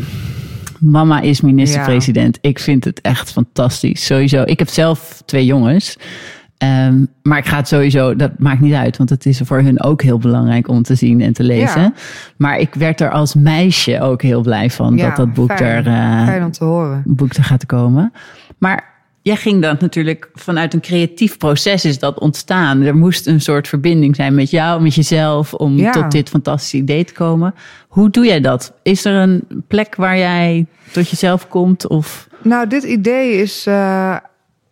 [0.80, 2.38] Mama is minister-president.
[2.40, 4.04] Ik vind het echt fantastisch.
[4.06, 4.42] Sowieso.
[4.42, 5.96] Ik heb zelf twee jongens.
[6.60, 9.82] Ehm, maar ik ga het sowieso, dat maakt niet uit, want het is voor hun
[9.82, 11.80] ook heel belangrijk om te zien en te lezen.
[11.80, 11.92] Ja.
[12.36, 15.86] Maar ik werd er als meisje ook heel blij van Ja, dat dat boek fijn.
[15.86, 17.02] er, eh, Fijn om te horen.
[17.06, 18.12] boek er gaat komen.
[18.58, 18.84] Maar
[19.22, 22.82] jij ging dan natuurlijk vanuit een creatief proces is dat ontstaan.
[22.82, 25.90] Er moest een soort verbinding zijn met jou, met jezelf, om Ja.
[25.90, 27.54] tot dit fantastische idee te komen.
[27.88, 28.72] Hoe doe jij dat?
[28.82, 31.86] Is er een plek waar jij tot jezelf komt?
[31.88, 33.66] Of Nou, dit idee is.
[33.66, 34.16] eh,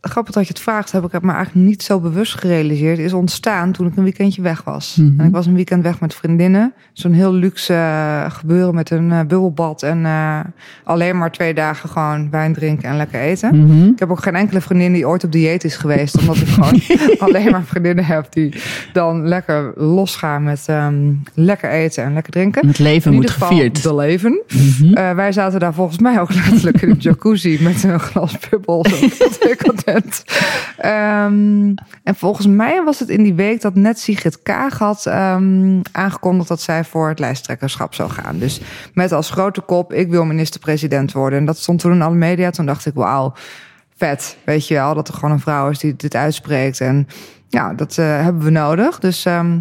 [0.01, 2.99] grappig dat je het vraagt, heb ik het me eigenlijk niet zo bewust gerealiseerd.
[2.99, 4.97] Is ontstaan toen ik een weekendje weg was.
[4.97, 5.21] Mhm.
[5.21, 6.73] En ik was een weekend weg met vriendinnen.
[6.93, 9.83] Zo'n heel luxe eh, gebeuren met een eh, bubbelbad.
[9.83, 10.41] En eh,
[10.85, 13.67] alleen maar twee dagen gewoon wijn drinken en lekker eten.
[13.67, 13.87] Mhm.
[13.87, 16.19] Ik heb ook geen enkele vriendin die ooit op dieet is geweest.
[16.19, 16.81] Omdat ik gewoon
[17.29, 18.55] alleen maar vriendinnen heb die
[18.93, 22.67] dan lekker losgaan met ehm, lekker eten en lekker drinken.
[22.67, 23.83] het leven moet gevierd.
[23.83, 24.43] de leven.
[24.49, 24.93] Mhm.
[24.93, 28.87] Eh, wij zaten daar volgens mij ook letterlijk in een jacuzzi met een glas bubbel.
[30.79, 35.81] Ehm, en volgens mij was het in die week dat net Sigrid Kaag had ehm,
[35.93, 38.39] aangekondigd dat zij voor het lijsttrekkerschap zou gaan.
[38.39, 38.61] Dus
[38.95, 41.39] met als grote kop, ik wil minister-president worden.
[41.39, 42.51] En dat stond toen in alle media.
[42.51, 43.33] Toen dacht ik, wauw,
[43.97, 44.37] vet.
[44.45, 46.81] Weet je wel, dat er gewoon een vrouw is die dit uitspreekt.
[46.81, 47.07] En
[47.49, 48.99] ja, dat eh, hebben we nodig.
[48.99, 49.25] Dus...
[49.25, 49.59] ehm,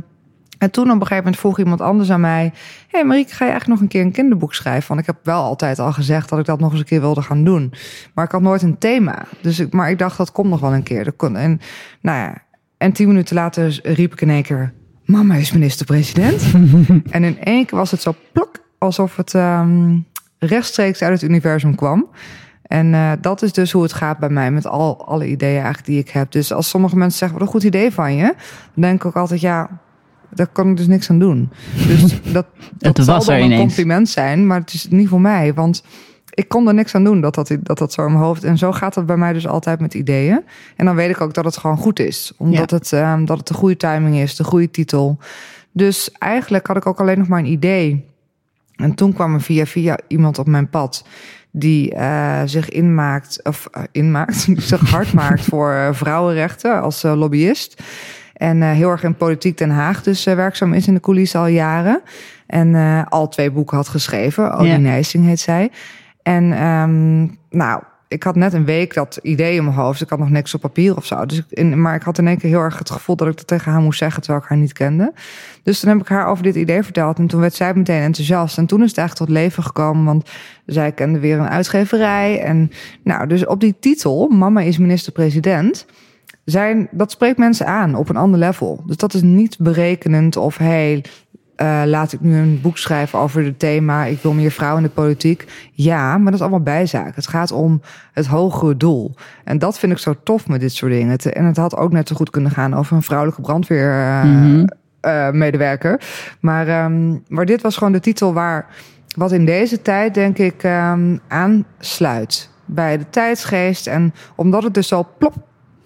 [0.57, 2.53] en toen op een gegeven moment vroeg iemand anders aan mij...
[2.87, 4.87] hey Marieke, ga je eigenlijk nog een keer een kinderboek schrijven?
[4.87, 7.21] Want ik heb wel altijd al gezegd dat ik dat nog eens een keer wilde
[7.21, 7.73] gaan doen.
[8.13, 9.25] Maar ik had nooit een thema.
[9.41, 11.03] Dus ik, maar ik dacht, dat komt nog wel een keer.
[11.03, 11.59] Dat kon, en,
[12.01, 12.37] nou ja,
[12.77, 14.73] en tien minuten later riep ik in één keer...
[15.05, 16.43] Mama is minister-president.
[17.09, 19.33] en in één keer was het zo plok, alsof het...
[19.33, 19.95] ehm,
[20.39, 22.09] rechtstreeks uit het universum kwam.
[22.61, 25.85] En uh, dat is dus hoe het gaat bij mij met al, alle ideeën eigenlijk
[25.85, 26.31] die ik heb.
[26.31, 28.23] Dus als sommige mensen zeggen, wat een goed idee van je.
[28.23, 28.35] Dan
[28.73, 29.69] denk ik ook altijd, ja,
[30.29, 31.49] daar kan ik dus niks aan doen.
[31.87, 32.45] Dus dat,
[32.77, 35.53] dat was zal dan een compliment zijn, maar het is niet voor mij.
[35.53, 35.83] Want
[36.33, 38.43] ik kon er niks aan doen dat dat, dat dat zo in mijn hoofd...
[38.43, 40.43] En zo gaat het bij mij dus altijd met ideeën.
[40.75, 42.33] En dan weet ik ook dat het gewoon goed is.
[42.37, 45.17] Omdat het, um, dat het de goede timing is, de goede titel.
[45.71, 48.05] Dus eigenlijk had ik ook alleen nog maar een idee.
[48.75, 51.05] En toen kwam er via via iemand op mijn pad
[51.51, 57.01] die uh, zich inmaakt, of uh, inmaakt, die zich hard maakt voor uh, vrouwenrechten als
[57.03, 57.83] lobbyist.
[58.37, 62.01] En heel erg in politiek Den Haag dus werkzaam is in de coulissen al jaren.
[62.47, 62.75] En
[63.09, 64.53] al twee boeken had geschreven.
[64.53, 64.77] Odie.
[64.77, 65.71] Nijsing heet zij.
[66.21, 70.01] En um, nou, ik had net een week dat idee in mijn hoofd.
[70.01, 71.25] Ik had nog niks op papier of zo.
[71.25, 73.37] Dus ik, in, maar ik had in één keer heel erg het gevoel dat ik
[73.37, 75.13] dat tegen haar moest zeggen, terwijl ik haar niet kende.
[75.63, 77.17] Dus toen heb ik haar over dit idee verteld.
[77.17, 78.57] En toen werd zij meteen enthousiast.
[78.57, 80.05] En toen is het echt tot leven gekomen.
[80.05, 80.29] Want
[80.65, 82.41] zij kende weer een uitgeverij.
[82.41, 82.71] En
[83.03, 85.85] nou, dus op die titel, Mama is minister-president.
[86.49, 88.83] Zijn, dat spreekt mensen aan op een ander level.
[88.85, 91.03] Dus dat is niet berekenend of hey,
[91.61, 94.05] uh, laat ik nu een boek schrijven over het thema.
[94.05, 95.45] Ik wil meer vrouwen in de politiek.
[95.71, 97.15] Ja, maar dat is allemaal bijzaak.
[97.15, 97.81] Het gaat om
[98.13, 99.15] het hogere doel.
[99.43, 101.17] En dat vind ik zo tof met dit soort dingen.
[101.17, 103.99] En het had ook net zo goed kunnen gaan over een vrouwelijke brandweer.
[103.99, 104.69] Uh, mm -hmm.
[105.01, 106.01] uh, medewerker.
[106.39, 108.65] Maar, um, maar dit was gewoon de titel waar.
[109.15, 112.49] Wat in deze tijd, denk ik, um, aansluit.
[112.65, 113.87] Bij de tijdsgeest.
[113.87, 115.33] En omdat het dus zo plop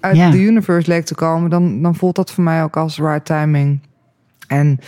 [0.02, 0.30] uit Ja.
[0.30, 3.80] de universe leek te komen, dan, dan voelt dat voor mij ook als right timing.
[4.48, 4.80] En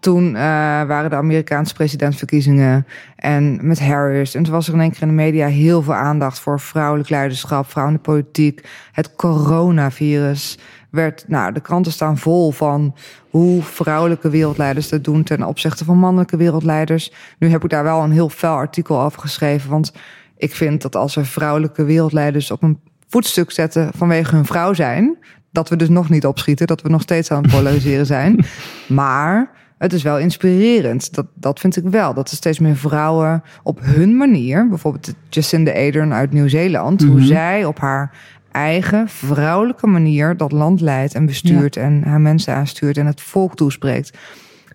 [0.00, 0.40] toen uh,
[0.84, 4.34] waren de Amerikaanse presidentsverkiezingen en met Harris.
[4.34, 7.08] En toen was er in één keer in de media heel veel aandacht voor vrouwelijk
[7.08, 8.68] leiderschap, vrouwen in de politiek.
[8.92, 10.58] Het coronavirus
[10.90, 12.94] werd, nou, de kranten staan vol van
[13.30, 17.12] hoe vrouwelijke wereldleiders dat doen ten opzichte van mannelijke wereldleiders.
[17.38, 19.92] Nu heb ik daar wel een heel fel artikel over geschreven, want
[20.36, 25.16] ik vind dat als er vrouwelijke wereldleiders op een voetstuk zetten vanwege hun vrouw zijn,
[25.52, 28.44] dat we dus nog niet opschieten, dat we nog steeds aan het polariseren zijn.
[28.88, 31.14] Maar het is wel inspirerend.
[31.14, 32.14] Dat, dat vind ik wel.
[32.14, 37.10] Dat er steeds meer vrouwen op hun manier, bijvoorbeeld Jacinda Ardern uit Nieuw-Zeeland, Mhm.
[37.10, 38.10] hoe zij op haar
[38.52, 43.54] eigen vrouwelijke manier dat land leidt en bestuurt en haar mensen aanstuurt en het volk
[43.56, 44.18] toespreekt,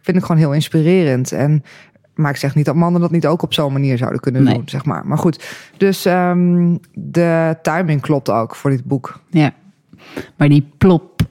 [0.01, 1.31] vind ik gewoon heel inspirerend.
[1.31, 1.63] En
[2.15, 4.53] maar ik zeg niet dat mannen dat niet ook op zo'n manier zouden kunnen Nee.
[4.53, 5.07] doen, zeg maar.
[5.07, 5.43] Maar goed,
[5.77, 9.19] dus ehm, de timing klopt ook voor dit boek.
[9.29, 9.51] Ja.
[10.37, 11.21] Maar die plop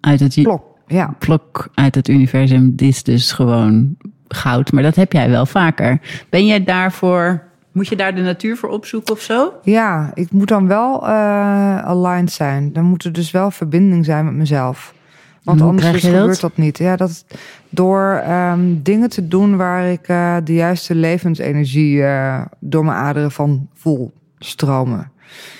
[0.00, 1.14] uit het, Klopt, ja.
[1.18, 3.96] plok uit het universum dit is dus gewoon
[4.28, 4.72] goud.
[4.72, 6.00] Maar dat heb jij wel vaker.
[6.28, 7.42] Ben jij daarvoor...
[7.72, 9.52] Moet je daar de natuur voor opzoeken of zo?
[9.62, 12.72] Ja, ik moet dan wel eh aligned zijn.
[12.72, 14.94] Dan moet er dus wel verbinding zijn met mezelf.
[15.42, 16.20] Want anders je dat?
[16.20, 16.78] gebeurt dat niet.
[16.78, 17.24] Ja, dat
[17.68, 23.30] door ehm, dingen te doen waar ik eh, de juiste levensenergie eh, door mijn aderen
[23.30, 25.10] van voel stromen.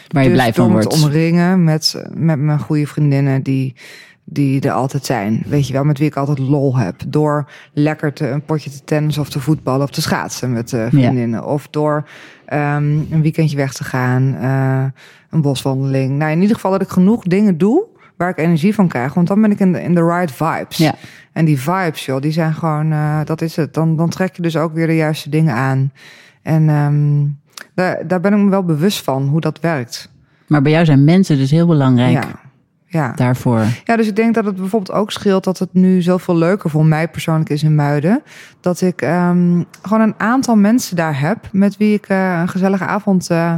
[0.08, 0.90] Waar je dus blij van door me wordt.
[0.90, 3.74] te omringen met, met mijn goede vriendinnen die,
[4.24, 5.42] die er altijd zijn.
[5.46, 6.94] Weet je wel, met wie ik altijd lol heb.
[7.06, 10.86] Door lekker te, een potje te tennis of te voetballen of te schaatsen met eh,
[10.88, 11.44] vriendinnen.
[11.44, 12.08] Of door
[12.46, 14.22] ehm, een weekendje weg te gaan,
[15.30, 16.18] een boswandeling.
[16.18, 17.86] Nou, in ieder geval dat ik genoeg dingen doe
[18.20, 19.14] waar ik energie van krijg.
[19.14, 20.76] Want dan ben ik in de, in de right vibes.
[20.76, 20.94] Ja.
[21.32, 23.74] En die vibes, joh, die zijn gewoon, eh, dat is het.
[23.74, 25.92] Dan, dan trek je dus ook weer de juiste dingen aan.
[26.42, 27.26] En ehm,
[27.74, 30.10] daar, daar ben ik me wel bewust van, hoe dat werkt.
[30.46, 32.28] Maar bij jou zijn mensen dus heel belangrijk Ja.
[32.86, 33.12] Ja.
[33.12, 33.62] daarvoor.
[33.84, 36.84] ja, dus ik denk dat het bijvoorbeeld ook scheelt dat het nu zoveel leuker voor
[36.84, 38.22] mij persoonlijk is in Muiden.
[38.60, 42.84] Dat ik ehm, gewoon een aantal mensen daar heb met wie ik eh, een gezellige
[42.84, 43.54] avond eh,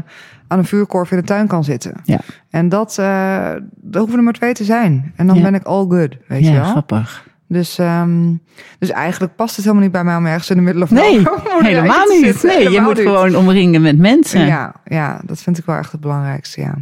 [0.53, 1.94] aan een vuurkorf in de tuin kan zitten.
[2.05, 2.18] Ja.
[2.50, 5.12] En dat, eh dat hoeven er maar twee te zijn.
[5.16, 5.42] En dan Ja.
[5.42, 6.64] ben ik all good, weet je ja, wel.
[6.70, 7.30] grappig.
[7.48, 8.32] Dus, ehm,
[8.78, 11.22] dus eigenlijk past het helemaal niet bij mij om ergens in de middle of Nee,
[11.61, 12.24] helemaal niet.
[12.24, 12.48] zitten.
[12.48, 13.07] Nee, je moet niet.
[13.07, 14.46] gewoon omringen met mensen.
[14.46, 16.74] Ja, ja, dat vind ik wel echt het belangrijkste, ja.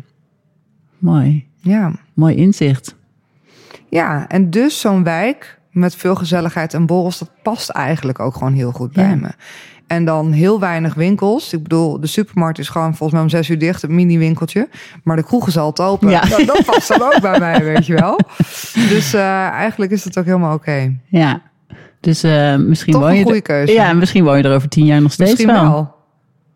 [0.99, 1.49] Mooi.
[1.57, 2.97] Ja, Mooi inzicht.
[3.89, 8.53] ja en dus zo'n wijk met veel gezelligheid en borrels, dat past eigenlijk ook gewoon
[8.53, 9.15] heel goed bij Ja.
[9.15, 9.29] me.
[9.91, 11.53] En dan heel weinig winkels.
[11.53, 14.69] Ik bedoel, de supermarkt is gewoon volgens mij om zes uur dicht, een mini-winkeltje.
[15.05, 16.09] Maar de kroeg is altijd open.
[16.09, 16.21] Ja.
[16.21, 18.19] Dat, dat past dan ook bij mij, weet je wel.
[18.89, 20.97] Dus eh, eigenlijk is dat ook helemaal oké.
[21.07, 21.43] Ja.
[22.01, 23.73] Dus eh, misschien Toch woon een je goede keuze.
[23.73, 25.71] Ja, misschien woon je er over tien jaar nog steeds Misschien wel.
[25.71, 25.95] wel.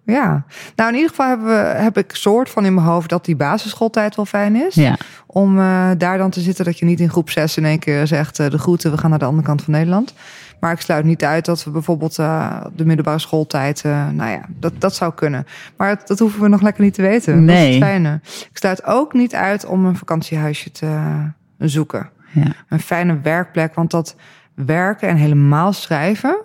[0.05, 0.45] Ja.
[0.77, 3.37] Nou, in ieder geval hebben we, heb ik soort van in mijn hoofd dat die
[3.37, 4.75] basisschooltijd wel fijn is.
[4.75, 4.97] Ja.
[5.27, 8.07] Om eh, daar dan te zitten dat je niet in groep 6 in één keer
[8.07, 10.15] zegt de groeten, we gaan naar de andere kant van Nederland.
[10.61, 14.41] Maar ik sluit niet uit dat we bijvoorbeeld eh, de middelbare schooltijd, eh, nou ja,
[14.49, 15.47] dat, dat zou kunnen.
[15.77, 17.47] Maar dat, dat hoeven we nog lekker niet te weten.
[17.47, 17.75] Dat is Nee.
[17.75, 18.21] het fijne.
[18.25, 21.23] Ik sluit ook niet uit om een vakantiehuisje te eh,
[21.59, 22.11] zoeken.
[22.33, 22.53] Ja.
[22.69, 24.17] Een fijne werkplek, want dat
[24.55, 26.37] werken en helemaal schrijven,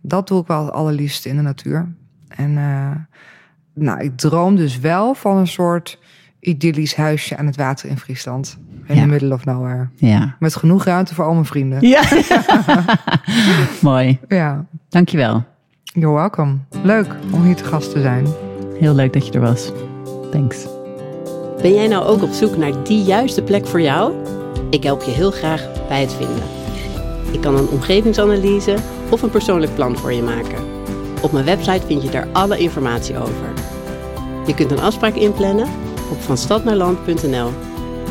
[0.00, 1.94] dat doe ik wel het allerliefste in de natuur.
[2.28, 2.90] En uh,
[3.74, 5.98] nou, ik droom dus wel van een soort
[6.40, 8.58] idyllisch huisje aan het water in Friesland.
[8.86, 9.00] In Ja.
[9.02, 9.88] the middle of nowhere.
[9.96, 10.36] Ja.
[10.38, 11.88] Met genoeg ruimte voor al mijn vrienden.
[11.88, 12.02] Ja.
[13.80, 14.18] Mooi.
[14.28, 15.42] Ja, Dankjewel.
[15.82, 16.56] you're welcome.
[16.82, 18.26] Leuk om hier te gast te zijn.
[18.78, 19.72] Heel leuk dat je er was.
[20.30, 20.66] Thanks.
[21.62, 24.12] Ben jij nou ook op zoek naar die juiste plek voor jou?
[24.70, 26.42] Ik help je heel graag bij het vinden.
[27.32, 28.76] Ik kan een omgevingsanalyse
[29.10, 30.58] of een persoonlijk plan voor je maken.
[31.22, 33.52] Op mijn website vind je daar alle informatie over.
[34.46, 35.66] Je kunt een afspraak inplannen
[36.10, 37.50] op vanstadnaarland.nl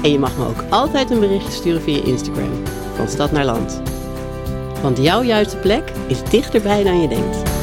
[0.04, 2.51] en je mag me ook altijd een berichtje sturen via Instagram
[2.95, 3.82] van Stad naar Land.
[4.82, 7.62] Want jouw juiste plek is dichterbij dan je denkt.